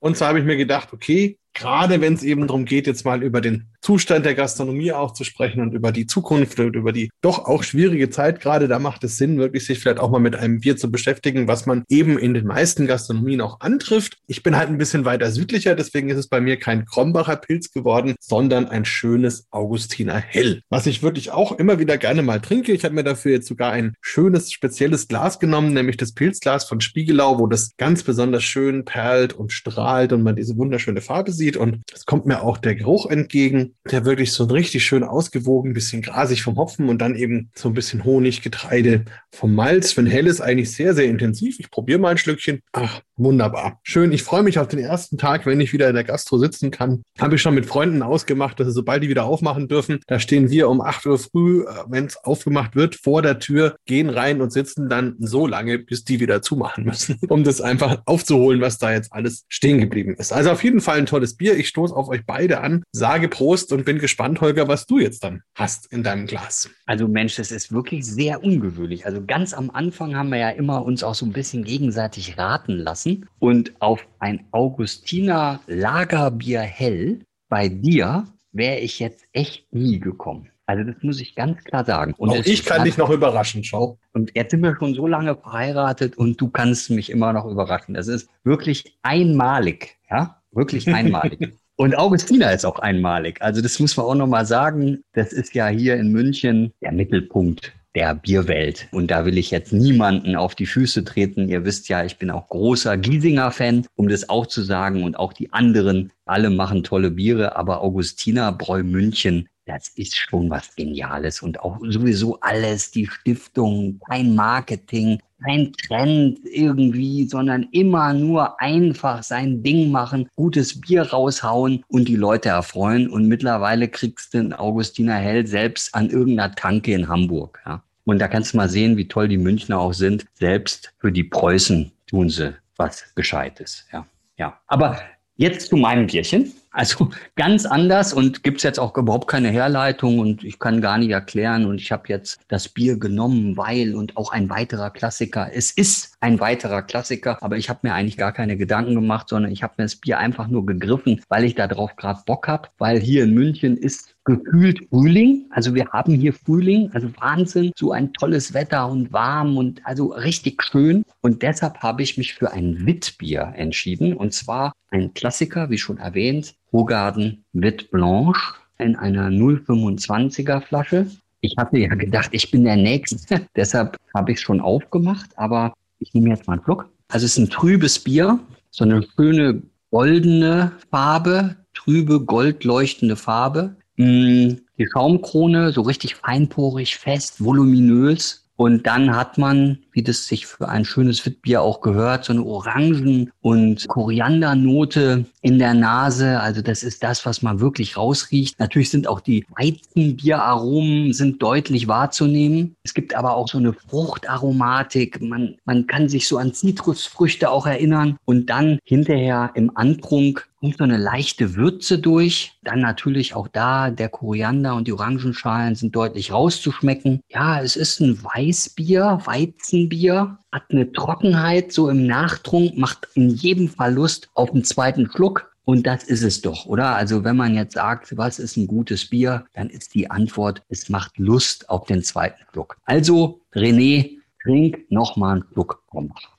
[0.00, 3.22] Und zwar habe ich mir gedacht, okay, gerade wenn es eben darum geht, jetzt mal
[3.22, 7.08] über den Zustand der Gastronomie auch zu sprechen und über die Zukunft und über die
[7.20, 10.34] doch auch schwierige Zeit gerade, da macht es Sinn, wirklich sich vielleicht auch mal mit
[10.34, 14.16] einem Bier zu beschäftigen, was man eben in den meisten Gastronomien auch antrifft.
[14.26, 17.70] Ich bin halt ein bisschen weiter südlicher, deswegen ist es bei mir kein Krombacher Pilz
[17.70, 22.72] geworden, sondern ein schönes Augustiner Hell, was ich wirklich auch immer wieder gerne mal trinke.
[22.72, 26.80] Ich habe mir dafür jetzt sogar ein schönes, spezielles Glas genommen, nämlich das Pilzglas von
[26.80, 31.56] Spiegelau, wo das ganz besonders schön perlt und strahlt und man diese wunderschöne Farbe sieht.
[31.56, 36.02] Und es kommt mir auch der Geruch entgegen der wirklich so richtig schön ausgewogen, bisschen
[36.02, 39.92] grasig vom Hopfen und dann eben so ein bisschen Honig, Getreide vom Malz.
[39.92, 41.58] Für ein helles eigentlich sehr, sehr intensiv.
[41.60, 42.60] Ich probiere mal ein Schlückchen.
[42.72, 43.80] Ach, wunderbar.
[43.82, 44.12] Schön.
[44.12, 47.02] Ich freue mich auf den ersten Tag, wenn ich wieder in der Gastro sitzen kann.
[47.18, 50.50] Habe ich schon mit Freunden ausgemacht, dass sie, sobald die wieder aufmachen dürfen, da stehen
[50.50, 54.40] wir um 8 Uhr früh, äh, wenn es aufgemacht wird, vor der Tür, gehen rein
[54.40, 58.78] und sitzen dann so lange, bis die wieder zumachen müssen, um das einfach aufzuholen, was
[58.78, 60.32] da jetzt alles stehen geblieben ist.
[60.32, 61.56] Also auf jeden Fall ein tolles Bier.
[61.56, 65.24] Ich stoße auf euch beide an, sage Prost und bin gespannt, Holger, was du jetzt
[65.24, 66.70] dann hast in deinem Glas.
[66.86, 69.06] Also Mensch, das ist wirklich sehr ungewöhnlich.
[69.06, 72.78] Also ganz am Anfang haben wir ja immer uns auch so ein bisschen gegenseitig raten
[72.78, 80.50] lassen und auf ein Augustiner Lagerbier hell bei dir wäre ich jetzt echt nie gekommen.
[80.66, 82.14] Also das muss ich ganz klar sagen.
[82.18, 83.98] Und auch ich kann dich noch überraschen, schau.
[84.12, 87.94] Und jetzt sind wir schon so lange verheiratet und du kannst mich immer noch überraschen.
[87.94, 91.54] Das ist wirklich einmalig, ja, wirklich einmalig.
[91.76, 93.40] Und Augustina ist auch einmalig.
[93.42, 95.02] Also das muss man auch nochmal sagen.
[95.12, 98.88] Das ist ja hier in München der Mittelpunkt der Bierwelt.
[98.92, 101.48] Und da will ich jetzt niemanden auf die Füße treten.
[101.48, 105.02] Ihr wisst ja, ich bin auch großer Giesinger-Fan, um das auch zu sagen.
[105.02, 107.56] Und auch die anderen, alle machen tolle Biere.
[107.56, 114.00] Aber Augustina Bräu München das ist schon was Geniales und auch sowieso alles, die Stiftung,
[114.08, 121.84] kein Marketing, kein Trend irgendwie, sondern immer nur einfach sein Ding machen, gutes Bier raushauen
[121.88, 123.08] und die Leute erfreuen.
[123.08, 127.60] Und mittlerweile kriegst du den Augustiner Hell selbst an irgendeiner Tanke in Hamburg.
[127.66, 127.82] Ja.
[128.04, 130.24] Und da kannst du mal sehen, wie toll die Münchner auch sind.
[130.34, 133.84] Selbst für die Preußen tun sie was Gescheites.
[133.92, 134.06] Ja.
[134.38, 134.60] Ja.
[134.68, 135.00] Aber
[135.36, 136.52] jetzt zu meinem Bierchen.
[136.70, 141.10] Also ganz anders und gibt's jetzt auch überhaupt keine Herleitung und ich kann gar nicht
[141.10, 145.50] erklären und ich habe jetzt das Bier genommen, weil und auch ein weiterer Klassiker.
[145.52, 149.52] Es ist ein weiterer Klassiker, aber ich habe mir eigentlich gar keine Gedanken gemacht, sondern
[149.52, 152.68] ich habe mir das Bier einfach nur gegriffen, weil ich da drauf gerade Bock habe,
[152.78, 155.46] weil hier in München ist gefühlt Frühling.
[155.50, 160.08] Also wir haben hier Frühling, also Wahnsinn, so ein tolles Wetter und warm und also
[160.08, 161.04] richtig schön.
[161.22, 164.12] Und deshalb habe ich mich für ein Witbier entschieden.
[164.12, 171.06] Und zwar ein Klassiker, wie schon erwähnt, Hogarden Wit Blanche in einer 025er Flasche.
[171.40, 175.72] Ich hatte ja gedacht, ich bin der Nächste, deshalb habe ich es schon aufgemacht, aber
[176.00, 176.90] ich nehme jetzt mal einen Schluck.
[177.08, 179.62] Also es ist ein trübes Bier, so eine schöne
[179.92, 183.76] goldene Farbe, trübe, goldleuchtende Farbe.
[183.96, 188.46] Mm, die Schaumkrone so richtig feinporig, fest, voluminös.
[188.58, 192.42] Und dann hat man, wie das sich für ein schönes Witbier auch gehört, so eine
[192.42, 196.40] Orangen- und Koriandernote in der Nase.
[196.40, 198.58] Also das ist das, was man wirklich rausriecht.
[198.58, 202.76] Natürlich sind auch die Weizenbieraromen sind deutlich wahrzunehmen.
[202.82, 205.20] Es gibt aber auch so eine Fruchtaromatik.
[205.20, 208.16] Man, man kann sich so an Zitrusfrüchte auch erinnern.
[208.24, 212.58] Und dann hinterher im Antrunk kommt so eine leichte Würze durch.
[212.62, 217.20] Dann natürlich auch da der Koriander und die Orangenschalen sind deutlich rauszuschmecken.
[217.28, 223.68] Ja, es ist ein Weißbier, Weizenbier, hat eine Trockenheit so im Nachtrunk, macht in jedem
[223.68, 225.52] Fall Lust auf einen zweiten Schluck.
[225.64, 226.94] Und das ist es doch, oder?
[226.94, 230.88] Also wenn man jetzt sagt, was ist ein gutes Bier, dann ist die Antwort, es
[230.88, 232.76] macht Lust auf den zweiten Schluck.
[232.84, 235.82] Also, René, trink noch mal einen Schluck.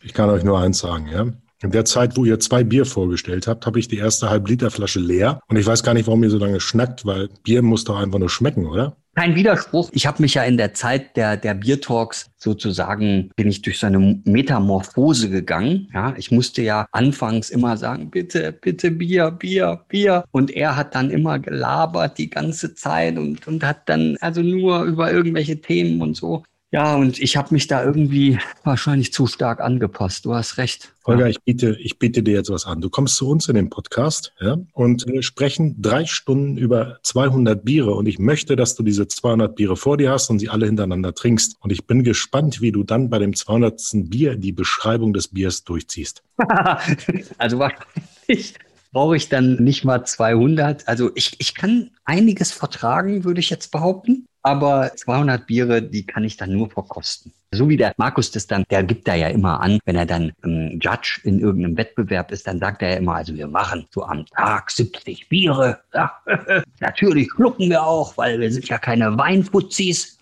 [0.02, 1.26] Ich kann euch nur eins sagen, ja.
[1.64, 5.40] In der Zeit, wo ihr zwei Bier vorgestellt habt, habe ich die erste Halb-Liter-Flasche leer.
[5.48, 8.20] Und ich weiß gar nicht, warum ihr so lange schnackt, weil Bier muss doch einfach
[8.20, 8.96] nur schmecken, oder?
[9.16, 9.90] Kein Widerspruch.
[9.94, 13.88] Ich habe mich ja in der Zeit der, der Bier-Talks sozusagen, bin ich durch so
[13.88, 15.90] eine Metamorphose gegangen.
[15.92, 20.24] Ja, ich musste ja anfangs immer sagen, bitte, bitte Bier, Bier, Bier.
[20.30, 24.84] Und er hat dann immer gelabert die ganze Zeit und, und hat dann also nur
[24.84, 26.44] über irgendwelche Themen und so.
[26.70, 30.26] Ja, und ich habe mich da irgendwie wahrscheinlich zu stark angepasst.
[30.26, 30.94] Du hast recht.
[31.06, 32.82] Holger, ich biete, ich biete dir jetzt was an.
[32.82, 37.64] Du kommst zu uns in den Podcast ja, und wir sprechen drei Stunden über 200
[37.64, 40.66] Biere und ich möchte, dass du diese 200 Biere vor dir hast und sie alle
[40.66, 41.56] hintereinander trinkst.
[41.62, 43.82] Und ich bin gespannt, wie du dann bei dem 200.
[44.10, 46.22] Bier die Beschreibung des Biers durchziehst.
[47.38, 48.56] also wahrscheinlich
[48.92, 50.88] brauche ich dann nicht mal 200.
[50.88, 56.24] Also ich, ich kann einiges vertragen, würde ich jetzt behaupten aber 200 Biere, die kann
[56.24, 57.34] ich dann nur verkosten.
[57.52, 60.32] So wie der Markus das dann, der gibt da ja immer an, wenn er dann
[60.44, 64.04] ähm, Judge in irgendeinem Wettbewerb ist, dann sagt er ja immer, also wir machen so
[64.04, 65.80] am Tag 70 Biere.
[65.94, 66.14] Ja,
[66.80, 70.18] natürlich schlucken wir auch, weil wir sind ja keine Weinfuzis.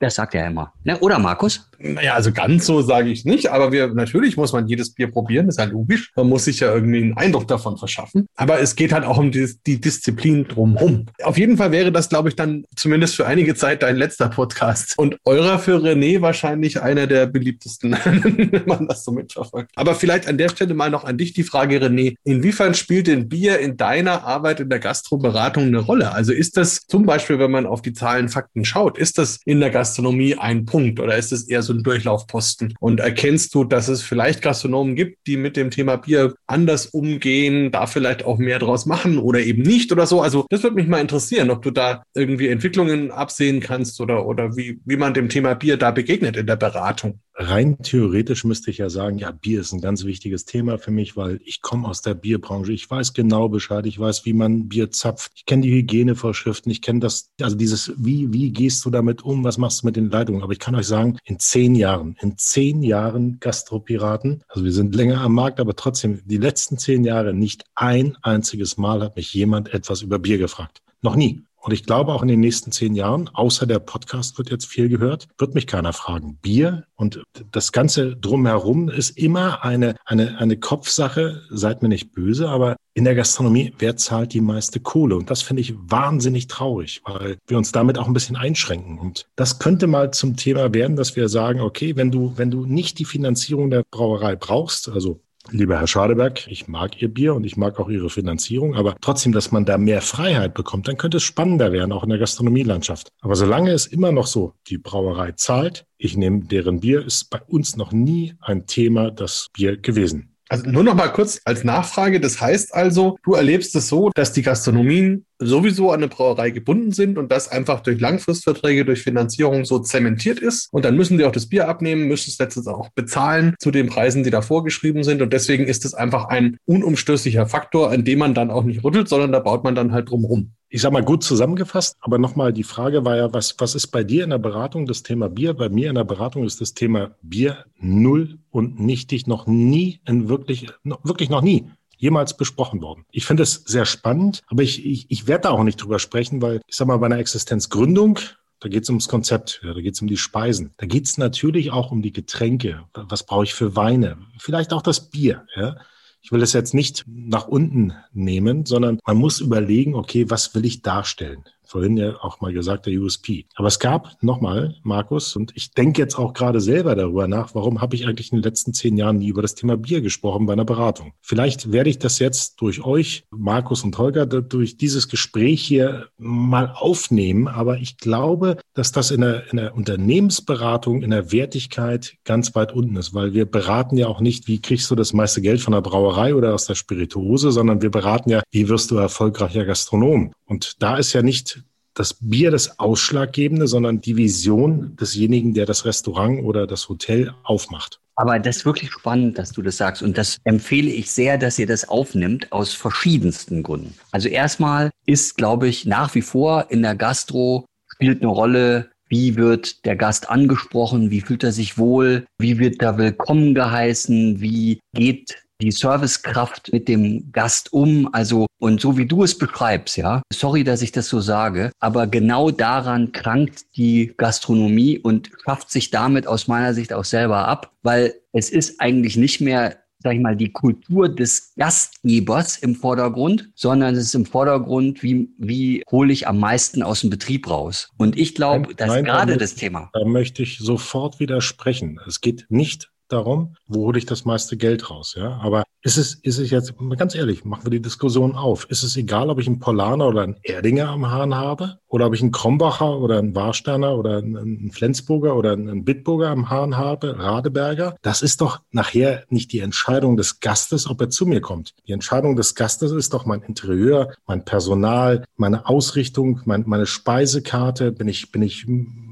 [0.00, 0.72] Das sagt er immer.
[0.82, 0.98] Ne?
[1.00, 1.68] Oder Markus?
[1.78, 5.48] Naja, also ganz so sage ich nicht, aber wir natürlich muss man jedes Bier probieren,
[5.48, 6.10] ist ja logisch.
[6.16, 8.26] Man muss sich ja irgendwie einen Eindruck davon verschaffen.
[8.34, 11.06] Aber es geht halt auch um die, die Disziplin drumherum.
[11.22, 14.94] Auf jeden Fall wäre das, glaube ich, dann zumindest für einige Zeit dein letzter Podcast.
[14.96, 19.70] Und eurer für René wahrscheinlich einer der beliebtesten, wenn man das so mitverfolgt.
[19.76, 22.16] Aber vielleicht an der Stelle mal noch an dich die Frage, René.
[22.24, 26.12] Inwiefern spielt denn Bier in deiner Arbeit in der Gastroberatung eine Rolle?
[26.12, 29.60] Also ist das zum Beispiel, wenn man auf die Zahlen, Fakten schaut, ist das in
[29.60, 32.74] der Gastronomie Gastronomie ein Punkt oder ist es eher so ein Durchlaufposten?
[32.78, 37.72] Und erkennst du, dass es vielleicht Gastronomen gibt, die mit dem Thema Bier anders umgehen,
[37.72, 40.22] da vielleicht auch mehr draus machen oder eben nicht oder so?
[40.22, 44.56] Also das würde mich mal interessieren, ob du da irgendwie Entwicklungen absehen kannst oder, oder
[44.56, 48.78] wie, wie man dem Thema Bier da begegnet in der Beratung rein theoretisch müsste ich
[48.78, 52.02] ja sagen, ja, Bier ist ein ganz wichtiges Thema für mich, weil ich komme aus
[52.02, 52.72] der Bierbranche.
[52.72, 53.86] Ich weiß genau Bescheid.
[53.86, 55.32] Ich weiß, wie man Bier zapft.
[55.34, 56.70] Ich kenne die Hygienevorschriften.
[56.70, 59.42] Ich kenne das, also dieses, wie, wie gehst du damit um?
[59.44, 60.42] Was machst du mit den Leitungen?
[60.42, 64.94] Aber ich kann euch sagen, in zehn Jahren, in zehn Jahren Gastropiraten, also wir sind
[64.94, 69.32] länger am Markt, aber trotzdem, die letzten zehn Jahre, nicht ein einziges Mal hat mich
[69.32, 70.82] jemand etwas über Bier gefragt.
[71.02, 71.42] Noch nie.
[71.60, 74.88] Und ich glaube auch in den nächsten zehn Jahren, außer der Podcast wird jetzt viel
[74.88, 76.38] gehört, wird mich keiner fragen.
[76.40, 81.42] Bier und das Ganze drumherum ist immer eine, eine, eine Kopfsache.
[81.50, 85.16] Seid mir nicht böse, aber in der Gastronomie, wer zahlt die meiste Kohle?
[85.16, 88.98] Und das finde ich wahnsinnig traurig, weil wir uns damit auch ein bisschen einschränken.
[88.98, 92.64] Und das könnte mal zum Thema werden, dass wir sagen, okay, wenn du, wenn du
[92.64, 95.20] nicht die Finanzierung der Brauerei brauchst, also
[95.52, 99.32] Lieber Herr Schadeberg, ich mag Ihr Bier und ich mag auch Ihre Finanzierung, aber trotzdem,
[99.32, 103.08] dass man da mehr Freiheit bekommt, dann könnte es spannender werden, auch in der Gastronomielandschaft.
[103.20, 107.40] Aber solange es immer noch so, die Brauerei zahlt, ich nehme deren Bier, ist bei
[107.42, 110.29] uns noch nie ein Thema das Bier gewesen.
[110.50, 112.18] Also nur noch mal kurz als Nachfrage.
[112.18, 116.90] Das heißt also, du erlebst es so, dass die Gastronomien sowieso an eine Brauerei gebunden
[116.90, 120.68] sind und das einfach durch Langfristverträge, durch Finanzierung so zementiert ist.
[120.72, 123.86] Und dann müssen die auch das Bier abnehmen, müssen es letztens auch bezahlen zu den
[123.86, 125.22] Preisen, die da vorgeschrieben sind.
[125.22, 129.08] Und deswegen ist es einfach ein unumstößlicher Faktor, an dem man dann auch nicht rüttelt,
[129.08, 131.96] sondern da baut man dann halt drum rum ich sag mal, gut zusammengefasst.
[132.00, 135.02] Aber nochmal, die Frage war ja, was, was ist bei dir in der Beratung das
[135.02, 135.52] Thema Bier?
[135.52, 140.28] Bei mir in der Beratung ist das Thema Bier null und nichtig noch nie, in
[140.28, 140.68] wirklich,
[141.02, 143.04] wirklich noch nie jemals besprochen worden.
[143.10, 146.40] Ich finde es sehr spannend, aber ich, ich, ich werde da auch nicht drüber sprechen,
[146.40, 148.18] weil ich sag mal, bei einer Existenzgründung
[148.60, 150.74] da geht es ums Konzept, ja, da geht es um die Speisen.
[150.76, 152.84] Da geht es natürlich auch um die Getränke.
[152.92, 154.18] Was brauche ich für Weine?
[154.38, 155.46] Vielleicht auch das Bier.
[155.56, 155.76] Ja?
[156.22, 160.64] Ich will es jetzt nicht nach unten nehmen, sondern man muss überlegen, okay, was will
[160.64, 161.44] ich darstellen?
[161.70, 163.46] Vorhin ja auch mal gesagt, der USP.
[163.54, 167.80] Aber es gab nochmal, Markus, und ich denke jetzt auch gerade selber darüber nach, warum
[167.80, 170.52] habe ich eigentlich in den letzten zehn Jahren nie über das Thema Bier gesprochen bei
[170.52, 171.12] einer Beratung.
[171.20, 176.72] Vielleicht werde ich das jetzt durch euch, Markus und Holger, durch dieses Gespräch hier mal
[176.74, 177.46] aufnehmen.
[177.46, 182.72] Aber ich glaube, dass das in der, in der Unternehmensberatung, in der Wertigkeit ganz weit
[182.72, 185.72] unten ist, weil wir beraten ja auch nicht, wie kriegst du das meiste Geld von
[185.72, 190.32] der Brauerei oder aus der Spirituose, sondern wir beraten ja, wie wirst du erfolgreicher Gastronom.
[190.50, 191.62] Und da ist ja nicht
[191.94, 198.00] das Bier das Ausschlaggebende, sondern die Vision desjenigen, der das Restaurant oder das Hotel aufmacht.
[198.16, 200.02] Aber das ist wirklich spannend, dass du das sagst.
[200.02, 203.94] Und das empfehle ich sehr, dass ihr das aufnimmt, aus verschiedensten Gründen.
[204.10, 209.36] Also erstmal ist, glaube ich, nach wie vor in der Gastro spielt eine Rolle, wie
[209.36, 214.80] wird der Gast angesprochen, wie fühlt er sich wohl, wie wird er willkommen geheißen, wie
[214.94, 218.12] geht die Servicekraft mit dem Gast um.
[218.12, 222.06] Also, und so wie du es beschreibst, ja, sorry, dass ich das so sage, aber
[222.06, 227.72] genau daran krankt die Gastronomie und schafft sich damit aus meiner Sicht auch selber ab,
[227.82, 233.50] weil es ist eigentlich nicht mehr sag ich mal, die Kultur des Gastgebers im Vordergrund,
[233.54, 237.90] sondern es ist im Vordergrund, wie, wie hole ich am meisten aus dem Betrieb raus.
[237.98, 239.90] Und ich glaube, das ist gerade das Thema.
[239.92, 242.00] Da möchte ich sofort widersprechen.
[242.06, 245.14] Es geht nicht darum, wo hole ich das meiste Geld raus.
[245.16, 245.38] Ja?
[245.42, 248.66] Aber ist es, ist es jetzt, ganz ehrlich, machen wir die Diskussion auf.
[248.68, 251.78] Ist es egal, ob ich einen Polaner oder einen Erdinger am Hahn habe?
[251.88, 256.50] Oder ob ich einen Krombacher oder einen Warsteiner oder einen Flensburger oder einen Bitburger am
[256.50, 257.96] Hahn habe, Radeberger?
[258.02, 261.74] Das ist doch nachher nicht die Entscheidung des Gastes, ob er zu mir kommt.
[261.88, 267.90] Die Entscheidung des Gastes ist doch mein Interieur, mein Personal, meine Ausrichtung, mein, meine Speisekarte.
[267.90, 268.66] Bin ich, bin ich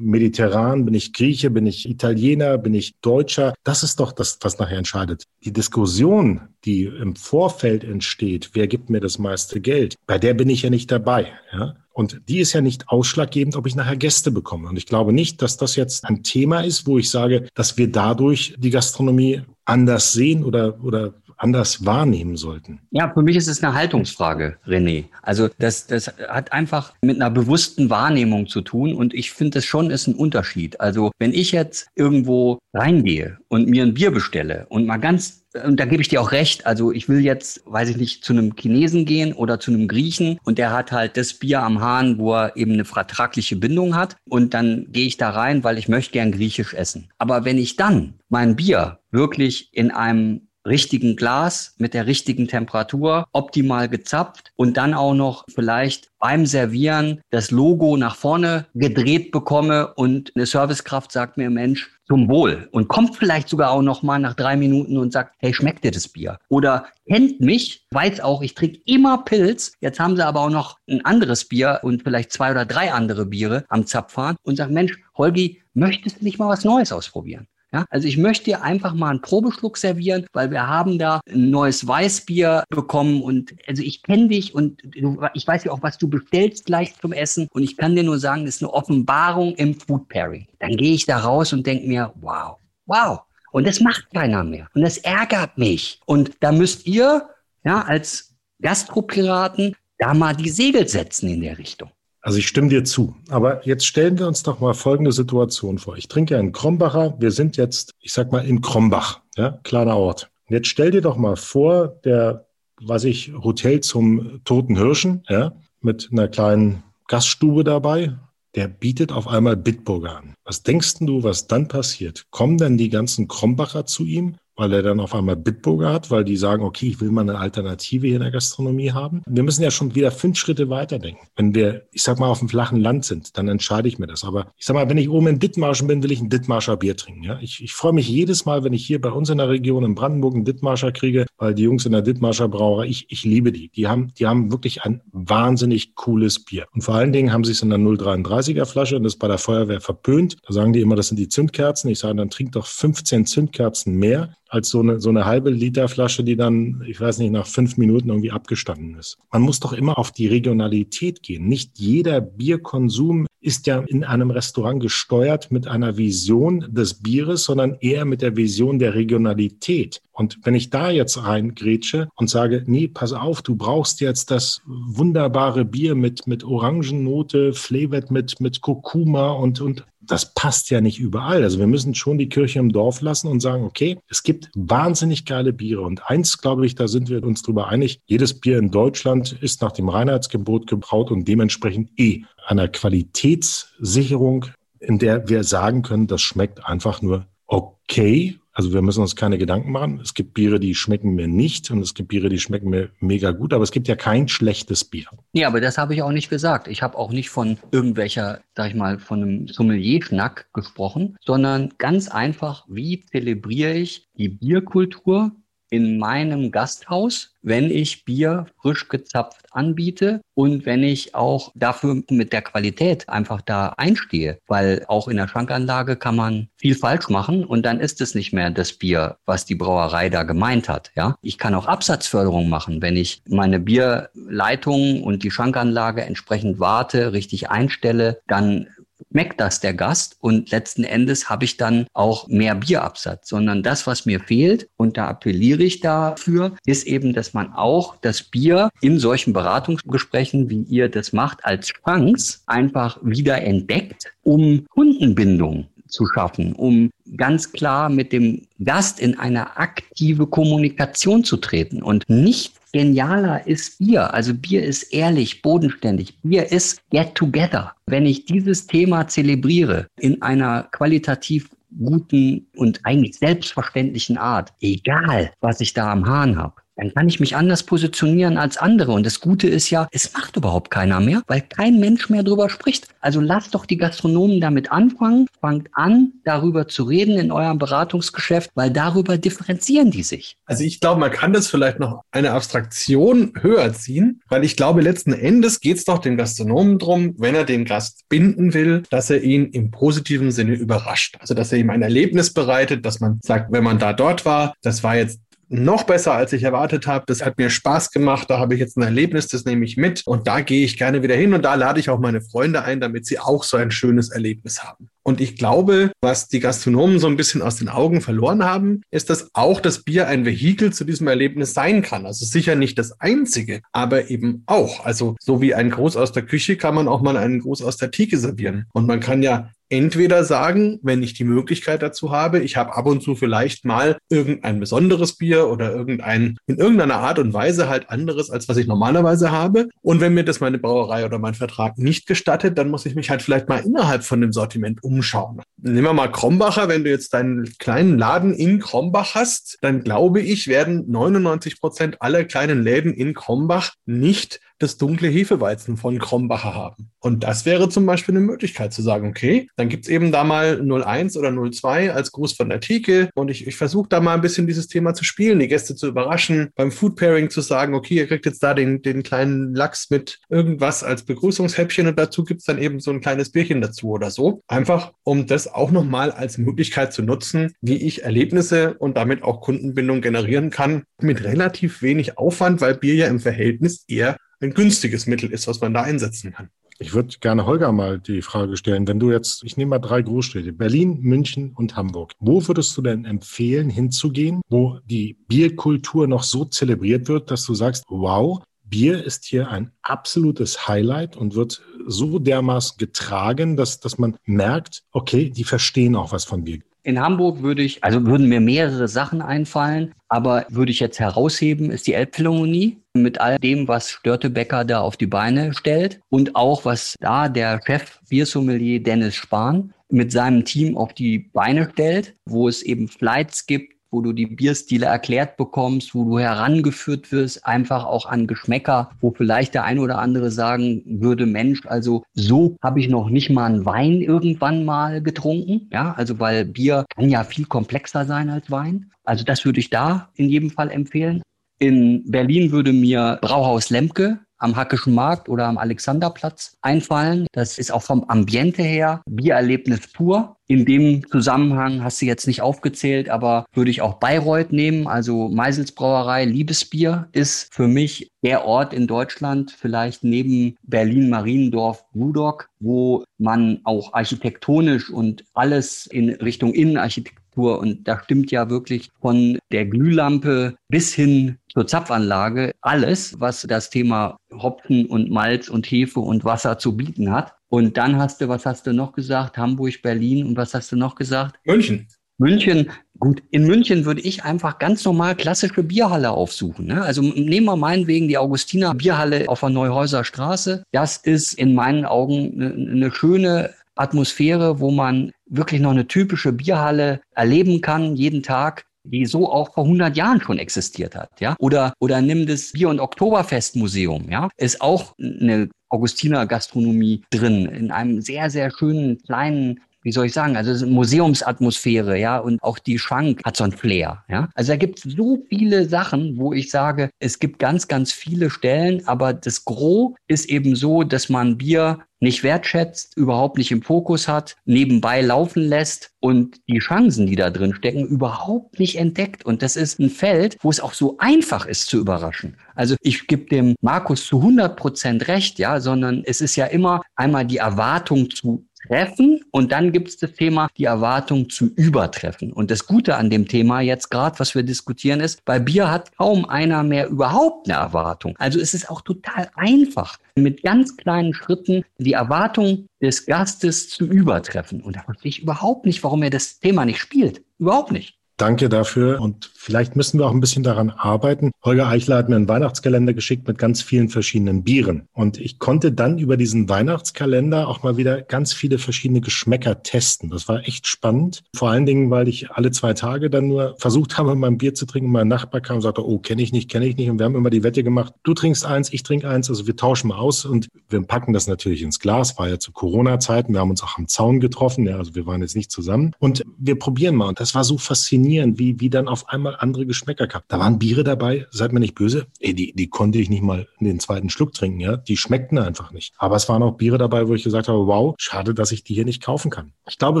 [0.00, 3.54] mediterran, bin ich Grieche, bin ich Italiener, bin ich Deutscher.
[3.64, 5.24] Das ist doch das, was nachher entscheidet.
[5.44, 10.48] Die Diskussion, die im Vorfeld entsteht, wer gibt mir das meiste Geld, bei der bin
[10.48, 11.28] ich ja nicht dabei.
[11.52, 11.76] Ja?
[11.92, 14.68] Und die ist ja nicht ausschlaggebend, ob ich nachher Gäste bekomme.
[14.68, 17.90] Und ich glaube nicht, dass das jetzt ein Thema ist, wo ich sage, dass wir
[17.90, 22.80] dadurch die Gastronomie anders sehen oder, oder anders wahrnehmen sollten?
[22.90, 25.06] Ja, für mich ist es eine Haltungsfrage, René.
[25.22, 29.64] Also das, das hat einfach mit einer bewussten Wahrnehmung zu tun und ich finde, das
[29.64, 30.80] schon ist ein Unterschied.
[30.80, 35.80] Also wenn ich jetzt irgendwo reingehe und mir ein Bier bestelle und mal ganz und
[35.80, 36.66] da gebe ich dir auch recht.
[36.66, 40.38] Also ich will jetzt, weiß ich nicht, zu einem Chinesen gehen oder zu einem Griechen
[40.44, 44.16] und der hat halt das Bier am Hahn, wo er eben eine vertragliche Bindung hat.
[44.28, 47.08] Und dann gehe ich da rein, weil ich möchte gern griechisch essen.
[47.18, 53.26] Aber wenn ich dann mein Bier wirklich in einem richtigen Glas mit der richtigen Temperatur,
[53.32, 59.94] optimal gezapft und dann auch noch vielleicht beim Servieren das Logo nach vorne gedreht bekomme
[59.94, 64.18] und eine Servicekraft sagt mir, Mensch, zum Wohl und kommt vielleicht sogar auch noch mal
[64.18, 66.38] nach drei Minuten und sagt, hey, schmeckt dir das Bier?
[66.48, 69.74] Oder kennt mich, weiß auch, ich trinke immer Pilz.
[69.80, 73.26] Jetzt haben sie aber auch noch ein anderes Bier und vielleicht zwei oder drei andere
[73.26, 77.46] Biere am Zapfhahn und sagt, Mensch, Holgi, möchtest du nicht mal was Neues ausprobieren?
[77.72, 81.50] Ja, also ich möchte dir einfach mal einen Probeschluck servieren, weil wir haben da ein
[81.50, 85.96] neues Weißbier bekommen und also ich kenne dich und du, ich weiß ja auch, was
[85.96, 89.54] du bestellst gleich zum Essen und ich kann dir nur sagen, das ist eine Offenbarung
[89.54, 90.48] im Food Pairing.
[90.58, 92.56] Dann gehe ich da raus und denke mir, wow,
[92.86, 93.20] wow.
[93.52, 94.68] Und das macht keiner mehr.
[94.74, 96.00] Und das ärgert mich.
[96.06, 97.28] Und da müsst ihr,
[97.64, 101.90] ja, als Gastropiraten da mal die Segel setzen in der Richtung.
[102.22, 103.16] Also ich stimme dir zu.
[103.28, 105.96] Aber jetzt stellen wir uns doch mal folgende Situation vor.
[105.96, 107.14] Ich trinke einen Krombacher.
[107.18, 110.30] Wir sind jetzt, ich sag mal, in Krombach, ja, kleiner Ort.
[110.48, 112.46] Und jetzt stell dir doch mal vor, der,
[112.82, 118.16] weiß ich, Hotel zum Toten Hirschen, ja, mit einer kleinen Gaststube dabei.
[118.54, 120.34] Der bietet auf einmal Bitburger an.
[120.44, 122.26] Was denkst du, was dann passiert?
[122.30, 126.22] Kommen denn die ganzen Krombacher zu ihm weil er dann auf einmal Bitburger hat, weil
[126.22, 129.22] die sagen, okay, ich will mal eine Alternative hier in der Gastronomie haben.
[129.26, 131.26] Wir müssen ja schon wieder fünf Schritte weiterdenken.
[131.34, 134.22] Wenn wir, ich sag mal, auf dem flachen Land sind, dann entscheide ich mir das.
[134.22, 136.94] Aber ich sag mal, wenn ich oben in Dithmarschen bin, will ich ein Dithmarscher Bier
[136.94, 137.22] trinken.
[137.22, 137.38] Ja?
[137.40, 139.94] Ich, ich freue mich jedes Mal, wenn ich hier bei uns in der Region in
[139.94, 143.70] Brandenburg einen Dithmarscher kriege, weil die Jungs in der Dithmarscher Brauerei, ich, ich liebe die.
[143.70, 146.66] Die haben, die haben wirklich ein wahnsinnig cooles Bier.
[146.74, 149.28] Und vor allen Dingen haben sie es in der 033er Flasche und das ist bei
[149.28, 150.36] der Feuerwehr verpönt.
[150.46, 151.88] Da sagen die immer, das sind die Zündkerzen.
[151.88, 155.88] Ich sage, dann trink doch 15 Zündkerzen mehr als so eine, so eine halbe Liter
[155.88, 159.16] Flasche, die dann, ich weiß nicht, nach fünf Minuten irgendwie abgestanden ist.
[159.32, 161.46] Man muss doch immer auf die Regionalität gehen.
[161.46, 167.76] Nicht jeder Bierkonsum ist ja in einem Restaurant gesteuert mit einer Vision des Bieres, sondern
[167.80, 170.02] eher mit der Vision der Regionalität.
[170.12, 174.60] Und wenn ich da jetzt reingrätsche und sage, nee, pass auf, du brauchst jetzt das
[174.66, 180.98] wunderbare Bier mit, mit Orangennote, flavored mit, mit Kurkuma und, und das passt ja nicht
[180.98, 181.42] überall.
[181.42, 185.26] Also wir müssen schon die Kirche im Dorf lassen und sagen, okay, es gibt wahnsinnig
[185.26, 185.82] geile Biere.
[185.82, 189.60] Und eins, glaube ich, da sind wir uns drüber einig, jedes Bier in Deutschland ist
[189.62, 194.46] nach dem Reinheitsgebot gebraut und dementsprechend eh einer Qualitätssicherung,
[194.78, 199.38] in der wir sagen können, das schmeckt einfach nur okay also wir müssen uns keine
[199.38, 200.00] Gedanken machen.
[200.02, 203.30] Es gibt Biere, die schmecken mir nicht und es gibt Biere, die schmecken mir mega
[203.30, 205.06] gut, aber es gibt ja kein schlechtes Bier.
[205.32, 206.68] Ja, aber das habe ich auch nicht gesagt.
[206.68, 212.08] Ich habe auch nicht von irgendwelcher, sag ich mal, von einem Sommelier-Schnack gesprochen, sondern ganz
[212.08, 215.32] einfach, wie zelebriere ich die Bierkultur
[215.70, 222.32] in meinem Gasthaus, wenn ich Bier frisch gezapft anbiete und wenn ich auch dafür mit
[222.32, 224.38] der Qualität einfach da einstehe.
[224.46, 228.32] Weil auch in der Schrankanlage kann man viel falsch machen und dann ist es nicht
[228.32, 230.90] mehr das Bier, was die Brauerei da gemeint hat.
[230.96, 237.12] Ja, ich kann auch Absatzförderung machen, wenn ich meine Bierleitung und die Schrankanlage entsprechend warte,
[237.12, 238.66] richtig einstelle, dann
[239.10, 240.16] schmeckt das der Gast?
[240.20, 244.96] Und letzten Endes habe ich dann auch mehr Bierabsatz, sondern das, was mir fehlt, und
[244.96, 250.62] da appelliere ich dafür, ist eben, dass man auch das Bier in solchen Beratungsgesprächen, wie
[250.62, 257.88] ihr das macht, als Chance einfach wieder entdeckt, um Kundenbindung zu schaffen, um ganz klar
[257.88, 264.12] mit dem Gast in eine aktive Kommunikation zu treten und nicht genialer ist Bier.
[264.12, 266.18] Also Bier ist ehrlich, bodenständig.
[266.22, 267.72] Bier ist get together.
[267.86, 275.60] Wenn ich dieses Thema zelebriere in einer qualitativ guten und eigentlich selbstverständlichen Art, egal was
[275.60, 278.92] ich da am Hahn habe, dann kann ich mich anders positionieren als andere.
[278.92, 282.48] Und das Gute ist ja, es macht überhaupt keiner mehr, weil kein Mensch mehr drüber
[282.48, 282.88] spricht.
[283.00, 288.50] Also lasst doch die Gastronomen damit anfangen, fangt an, darüber zu reden in eurem Beratungsgeschäft,
[288.54, 290.36] weil darüber differenzieren die sich.
[290.46, 294.80] Also ich glaube, man kann das vielleicht noch eine Abstraktion höher ziehen, weil ich glaube,
[294.80, 299.10] letzten Endes geht es doch dem Gastronomen drum, wenn er den Gast binden will, dass
[299.10, 301.16] er ihn im positiven Sinne überrascht.
[301.20, 304.54] Also dass er ihm ein Erlebnis bereitet, dass man sagt, wenn man da dort war,
[304.62, 307.04] das war jetzt noch besser, als ich erwartet habe.
[307.06, 308.30] Das hat mir Spaß gemacht.
[308.30, 310.06] Da habe ich jetzt ein Erlebnis, das nehme ich mit.
[310.06, 312.80] Und da gehe ich gerne wieder hin und da lade ich auch meine Freunde ein,
[312.80, 314.88] damit sie auch so ein schönes Erlebnis haben.
[315.02, 319.10] Und ich glaube, was die Gastronomen so ein bisschen aus den Augen verloren haben, ist,
[319.10, 322.06] dass auch das Bier ein Vehikel zu diesem Erlebnis sein kann.
[322.06, 324.84] Also sicher nicht das einzige, aber eben auch.
[324.84, 327.76] Also so wie ein Gruß aus der Küche kann man auch mal einen Gruß aus
[327.76, 328.66] der Theke servieren.
[328.72, 332.86] Und man kann ja entweder sagen, wenn ich die Möglichkeit dazu habe, ich habe ab
[332.86, 337.88] und zu vielleicht mal irgendein besonderes Bier oder irgendein in irgendeiner Art und Weise halt
[337.88, 339.68] anderes, als was ich normalerweise habe.
[339.80, 343.10] Und wenn mir das meine Brauerei oder mein Vertrag nicht gestattet, dann muss ich mich
[343.10, 345.40] halt vielleicht mal innerhalb von dem Sortiment umschauen.
[345.56, 350.20] Nehmen wir mal Krombacher, wenn du jetzt deinen kleinen Laden in Krombach hast, dann glaube
[350.20, 356.54] ich, werden 99 Prozent aller kleinen Läden in Krombach nicht das dunkle Hefeweizen von Krombacher
[356.54, 356.90] haben.
[357.00, 360.60] Und das wäre zum Beispiel eine Möglichkeit zu sagen, okay, dann gibt's eben da mal
[360.60, 364.20] 01 oder 02 als Gruß von der Theke und ich, ich versuche da mal ein
[364.20, 367.94] bisschen dieses Thema zu spielen, die Gäste zu überraschen, beim Food Pairing zu sagen, okay,
[367.94, 372.44] ihr kriegt jetzt da den, den kleinen Lachs mit irgendwas als Begrüßungshäppchen und dazu gibt's
[372.44, 374.42] dann eben so ein kleines Bierchen dazu oder so.
[374.46, 379.40] Einfach, um das auch nochmal als Möglichkeit zu nutzen, wie ich Erlebnisse und damit auch
[379.40, 385.06] Kundenbindung generieren kann mit relativ wenig Aufwand, weil Bier ja im Verhältnis eher ein günstiges
[385.06, 386.50] Mittel ist, was man da einsetzen kann.
[386.78, 390.00] Ich würde gerne Holger mal die Frage stellen, wenn du jetzt, ich nehme mal drei
[390.00, 392.12] Großstädte, Berlin, München und Hamburg.
[392.18, 397.52] Wo würdest du denn empfehlen, hinzugehen, wo die Bierkultur noch so zelebriert wird, dass du
[397.52, 403.98] sagst, wow, Bier ist hier ein absolutes Highlight und wird so dermaßen getragen, dass, dass
[403.98, 406.60] man merkt, okay, die verstehen auch was von Bier.
[406.82, 411.70] In Hamburg würde ich, also würden mir mehrere Sachen einfallen, aber würde ich jetzt herausheben,
[411.70, 416.64] ist die Elbphilharmonie mit all dem, was Störtebecker da auf die Beine stellt und auch
[416.64, 422.48] was da der Chef Biersommelier Dennis Spahn mit seinem Team auf die Beine stellt, wo
[422.48, 427.84] es eben Flights gibt, wo du die Bierstile erklärt bekommst, wo du herangeführt wirst, einfach
[427.84, 432.80] auch an Geschmäcker, wo vielleicht der eine oder andere sagen würde, Mensch, also so habe
[432.80, 435.68] ich noch nicht mal einen Wein irgendwann mal getrunken.
[435.72, 438.90] Ja, also weil Bier kann ja viel komplexer sein als Wein.
[439.04, 441.22] Also das würde ich da in jedem Fall empfehlen.
[441.58, 447.26] In Berlin würde mir Brauhaus Lemke am Hackischen Markt oder am Alexanderplatz einfallen.
[447.32, 450.36] Das ist auch vom Ambiente her Biererlebnis pur.
[450.48, 454.88] In dem Zusammenhang hast du jetzt nicht aufgezählt, aber würde ich auch Bayreuth nehmen.
[454.88, 461.84] Also Meisels Brauerei Liebesbier ist für mich der Ort in Deutschland, vielleicht neben Berlin, Mariendorf,
[461.94, 468.90] Rudok, wo man auch architektonisch und alles in Richtung Innenarchitektur und da stimmt ja wirklich
[469.00, 475.66] von der Glühlampe bis hin zur Zapfanlage alles, was das Thema Hopfen und Malz und
[475.66, 477.34] Hefe und Wasser zu bieten hat.
[477.48, 479.36] Und dann hast du, was hast du noch gesagt?
[479.36, 481.36] Hamburg, Berlin und was hast du noch gesagt?
[481.44, 481.88] München.
[482.20, 486.66] München, gut, in München würde ich einfach ganz normal klassische Bierhalle aufsuchen.
[486.66, 486.82] Ne?
[486.82, 490.62] Also nehmen wir meinetwegen die Augustiner Bierhalle auf der Neuhäuser Straße.
[490.70, 496.32] Das ist in meinen Augen eine, eine schöne Atmosphäre, wo man wirklich noch eine typische
[496.32, 501.36] Bierhalle erleben kann, jeden Tag die so auch vor 100 Jahren schon existiert hat, ja?
[501.38, 504.28] Oder oder nimm das Bier- und Oktoberfestmuseum, ja?
[504.36, 510.12] Ist auch eine Augustiner Gastronomie drin in einem sehr sehr schönen kleinen wie soll ich
[510.12, 514.28] sagen, also es ist Museumsatmosphäre, ja, und auch die Schrank hat so ein Flair, ja.
[514.34, 518.30] Also da gibt es so viele Sachen, wo ich sage, es gibt ganz, ganz viele
[518.30, 523.62] Stellen, aber das Gros ist eben so, dass man Bier nicht wertschätzt, überhaupt nicht im
[523.62, 529.24] Fokus hat, nebenbei laufen lässt und die Chancen, die da drin stecken, überhaupt nicht entdeckt.
[529.26, 532.36] Und das ist ein Feld, wo es auch so einfach ist zu überraschen.
[532.54, 536.80] Also ich gebe dem Markus zu 100 Prozent recht, ja, sondern es ist ja immer
[536.96, 542.32] einmal die Erwartung zu treffen und dann gibt es das Thema, die Erwartung zu übertreffen.
[542.32, 545.96] Und das Gute an dem Thema jetzt gerade, was wir diskutieren, ist, bei Bier hat
[545.96, 548.14] kaum einer mehr überhaupt eine Erwartung.
[548.18, 553.86] Also es ist auch total einfach, mit ganz kleinen Schritten die Erwartung des Gastes zu
[553.86, 554.60] übertreffen.
[554.60, 557.22] Und da verstehe ich überhaupt nicht, warum er das Thema nicht spielt.
[557.38, 557.99] Überhaupt nicht.
[558.20, 559.00] Danke dafür.
[559.00, 561.30] Und vielleicht müssen wir auch ein bisschen daran arbeiten.
[561.42, 564.82] Holger Eichler hat mir einen Weihnachtskalender geschickt mit ganz vielen verschiedenen Bieren.
[564.92, 570.10] Und ich konnte dann über diesen Weihnachtskalender auch mal wieder ganz viele verschiedene Geschmäcker testen.
[570.10, 571.22] Das war echt spannend.
[571.34, 574.66] Vor allen Dingen, weil ich alle zwei Tage dann nur versucht habe, mein Bier zu
[574.66, 574.90] trinken.
[574.90, 576.90] Mein Nachbar kam und sagte, oh, kenne ich nicht, kenne ich nicht.
[576.90, 579.30] Und wir haben immer die Wette gemacht, du trinkst eins, ich trinke eins.
[579.30, 582.18] Also wir tauschen mal aus und wir packen das natürlich ins Glas.
[582.18, 583.32] War ja zu Corona-Zeiten.
[583.32, 584.66] Wir haben uns auch am Zaun getroffen.
[584.66, 585.92] Ja, also wir waren jetzt nicht zusammen.
[585.98, 587.08] Und wir probieren mal.
[587.08, 590.24] Und das war so faszinierend faszinierend, wie, wie dann auf einmal andere Geschmäcker kamen.
[590.28, 593.46] Da waren Biere dabei, seid mir nicht böse, ey, die, die konnte ich nicht mal
[593.58, 594.76] in den zweiten Schluck trinken, ja.
[594.76, 595.94] Die schmeckten einfach nicht.
[595.98, 598.74] Aber es waren auch Biere dabei, wo ich gesagt habe, wow, schade, dass ich die
[598.74, 599.52] hier nicht kaufen kann.
[599.68, 600.00] Ich glaube,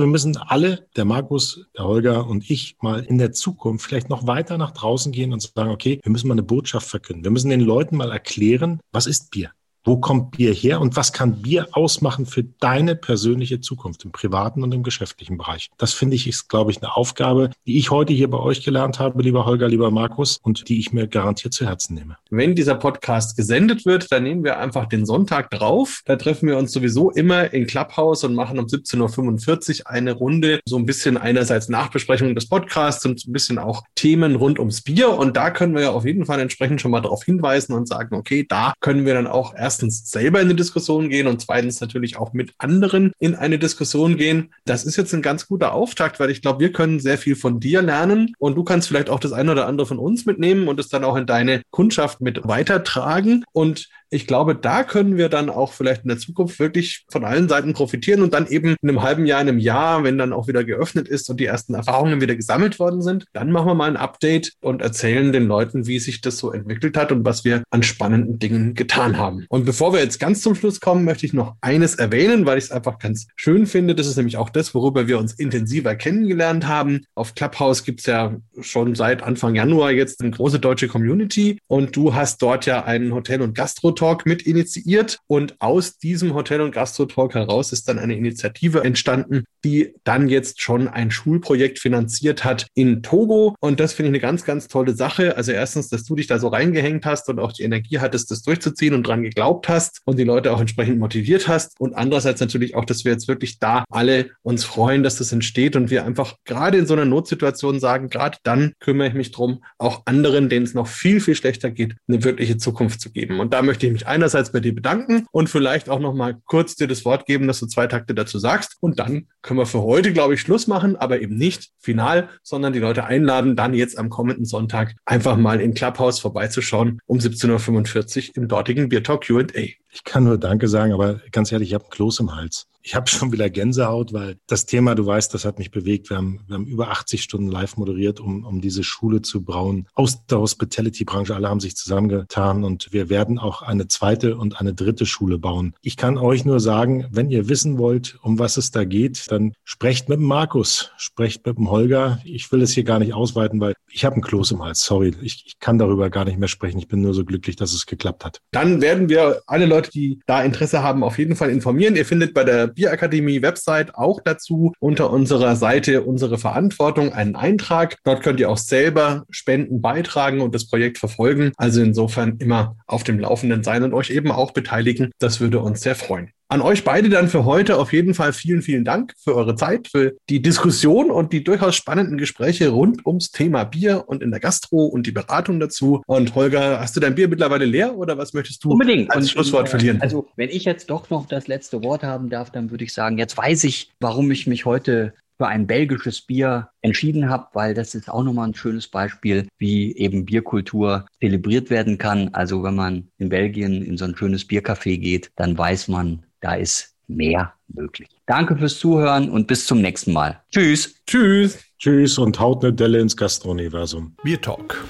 [0.00, 4.26] wir müssen alle, der Markus, der Holger und ich, mal in der Zukunft vielleicht noch
[4.26, 7.24] weiter nach draußen gehen und sagen, okay, wir müssen mal eine Botschaft verkünden.
[7.24, 9.50] Wir müssen den Leuten mal erklären, was ist Bier?
[9.82, 14.62] Wo kommt Bier her und was kann Bier ausmachen für deine persönliche Zukunft im privaten
[14.62, 15.70] und im geschäftlichen Bereich?
[15.78, 18.98] Das finde ich ist, glaube ich, eine Aufgabe, die ich heute hier bei euch gelernt
[18.98, 22.18] habe, lieber Holger, lieber Markus, und die ich mir garantiert zu Herzen nehme.
[22.28, 26.02] Wenn dieser Podcast gesendet wird, dann nehmen wir einfach den Sonntag drauf.
[26.04, 30.60] Da treffen wir uns sowieso immer in Clubhouse und machen um 17.45 Uhr eine Runde,
[30.66, 35.16] so ein bisschen einerseits Nachbesprechung des Podcasts und ein bisschen auch Themen rund ums Bier.
[35.16, 38.14] Und da können wir ja auf jeden Fall entsprechend schon mal darauf hinweisen und sagen,
[38.14, 41.80] okay, da können wir dann auch erst erstens selber in eine Diskussion gehen und zweitens
[41.80, 44.52] natürlich auch mit anderen in eine Diskussion gehen.
[44.64, 47.60] Das ist jetzt ein ganz guter Auftakt, weil ich glaube, wir können sehr viel von
[47.60, 50.80] dir lernen und du kannst vielleicht auch das eine oder andere von uns mitnehmen und
[50.80, 53.44] es dann auch in deine Kundschaft mit weitertragen.
[53.52, 57.48] Und ich glaube, da können wir dann auch vielleicht in der Zukunft wirklich von allen
[57.48, 60.48] Seiten profitieren und dann eben in einem halben Jahr, in einem Jahr, wenn dann auch
[60.48, 63.88] wieder geöffnet ist und die ersten Erfahrungen wieder gesammelt worden sind, dann machen wir mal
[63.88, 67.62] ein Update und erzählen den Leuten, wie sich das so entwickelt hat und was wir
[67.70, 69.46] an spannenden Dingen getan haben.
[69.48, 72.64] Und bevor wir jetzt ganz zum Schluss kommen, möchte ich noch eines erwähnen, weil ich
[72.64, 73.94] es einfach ganz schön finde.
[73.94, 77.04] Das ist nämlich auch das, worüber wir uns intensiver kennengelernt haben.
[77.14, 81.94] Auf Clubhouse gibt es ja schon seit Anfang Januar jetzt eine große deutsche Community und
[81.94, 86.62] du hast dort ja einen Hotel- und Gastro Talk mit initiiert und aus diesem Hotel-
[86.62, 92.42] und Gastro-Talk heraus ist dann eine Initiative entstanden, die dann jetzt schon ein Schulprojekt finanziert
[92.42, 95.36] hat in Togo und das finde ich eine ganz, ganz tolle Sache.
[95.36, 98.40] Also erstens, dass du dich da so reingehängt hast und auch die Energie hattest, das
[98.40, 102.76] durchzuziehen und dran geglaubt hast und die Leute auch entsprechend motiviert hast und andererseits natürlich
[102.76, 106.36] auch, dass wir jetzt wirklich da alle uns freuen, dass das entsteht und wir einfach
[106.46, 110.64] gerade in so einer Notsituation sagen, gerade dann kümmere ich mich drum, auch anderen, denen
[110.64, 113.40] es noch viel, viel schlechter geht, eine wirkliche Zukunft zu geben.
[113.40, 116.36] Und da möchte ich ich mich einerseits bei dir bedanken und vielleicht auch noch mal
[116.46, 118.76] kurz dir das Wort geben, dass du zwei Takte dazu sagst.
[118.80, 122.72] Und dann können wir für heute, glaube ich, Schluss machen, aber eben nicht final, sondern
[122.72, 128.28] die Leute einladen, dann jetzt am kommenden Sonntag einfach mal in Clubhouse vorbeizuschauen um 17.45
[128.30, 129.44] Uhr im dortigen Beer Talk Q&A.
[129.92, 132.69] Ich kann nur Danke sagen, aber ganz ehrlich, ich habe einen Kloß im Hals.
[132.82, 136.08] Ich habe schon wieder Gänsehaut, weil das Thema, du weißt, das hat mich bewegt.
[136.08, 139.86] Wir haben, wir haben über 80 Stunden live moderiert, um, um diese Schule zu brauen.
[139.94, 144.72] Aus der Hospitality-Branche, alle haben sich zusammengetan und wir werden auch eine zweite und eine
[144.72, 145.74] dritte Schule bauen.
[145.82, 149.52] Ich kann euch nur sagen, wenn ihr wissen wollt, um was es da geht, dann
[149.64, 152.20] sprecht mit dem Markus, sprecht mit dem Holger.
[152.24, 154.84] Ich will es hier gar nicht ausweiten, weil ich habe einen Kloß im Hals.
[154.84, 156.78] Sorry, ich, ich kann darüber gar nicht mehr sprechen.
[156.78, 158.40] Ich bin nur so glücklich, dass es geklappt hat.
[158.52, 161.96] Dann werden wir alle Leute, die da Interesse haben, auf jeden Fall informieren.
[161.96, 167.96] Ihr findet bei der Bierakademie Website auch dazu unter unserer Seite unsere Verantwortung einen Eintrag.
[168.04, 171.52] Dort könnt ihr auch selber Spenden beitragen und das Projekt verfolgen.
[171.56, 175.10] Also insofern immer auf dem Laufenden sein und euch eben auch beteiligen.
[175.18, 176.32] Das würde uns sehr freuen.
[176.52, 179.86] An euch beide dann für heute auf jeden Fall vielen, vielen Dank für eure Zeit,
[179.86, 184.40] für die Diskussion und die durchaus spannenden Gespräche rund ums Thema Bier und in der
[184.40, 186.02] Gastro und die Beratung dazu.
[186.08, 189.12] Und Holger, hast du dein Bier mittlerweile leer oder was möchtest du Unbedingt.
[189.12, 190.02] als Und, Schlusswort äh, verlieren?
[190.02, 193.16] Also, wenn ich jetzt doch noch das letzte Wort haben darf, dann würde ich sagen,
[193.16, 197.94] jetzt weiß ich, warum ich mich heute für ein belgisches Bier entschieden habe, weil das
[197.94, 202.30] ist auch nochmal ein schönes Beispiel, wie eben Bierkultur zelebriert werden kann.
[202.34, 206.54] Also wenn man in Belgien in so ein schönes Biercafé geht, dann weiß man, da
[206.54, 208.08] ist mehr möglich.
[208.26, 210.42] Danke fürs Zuhören und bis zum nächsten Mal.
[210.50, 210.96] Tschüss.
[211.06, 211.58] Tschüss.
[211.78, 214.14] Tschüss und haut eine Delle ins Gastrouniversum.
[214.22, 214.84] Bier Talk,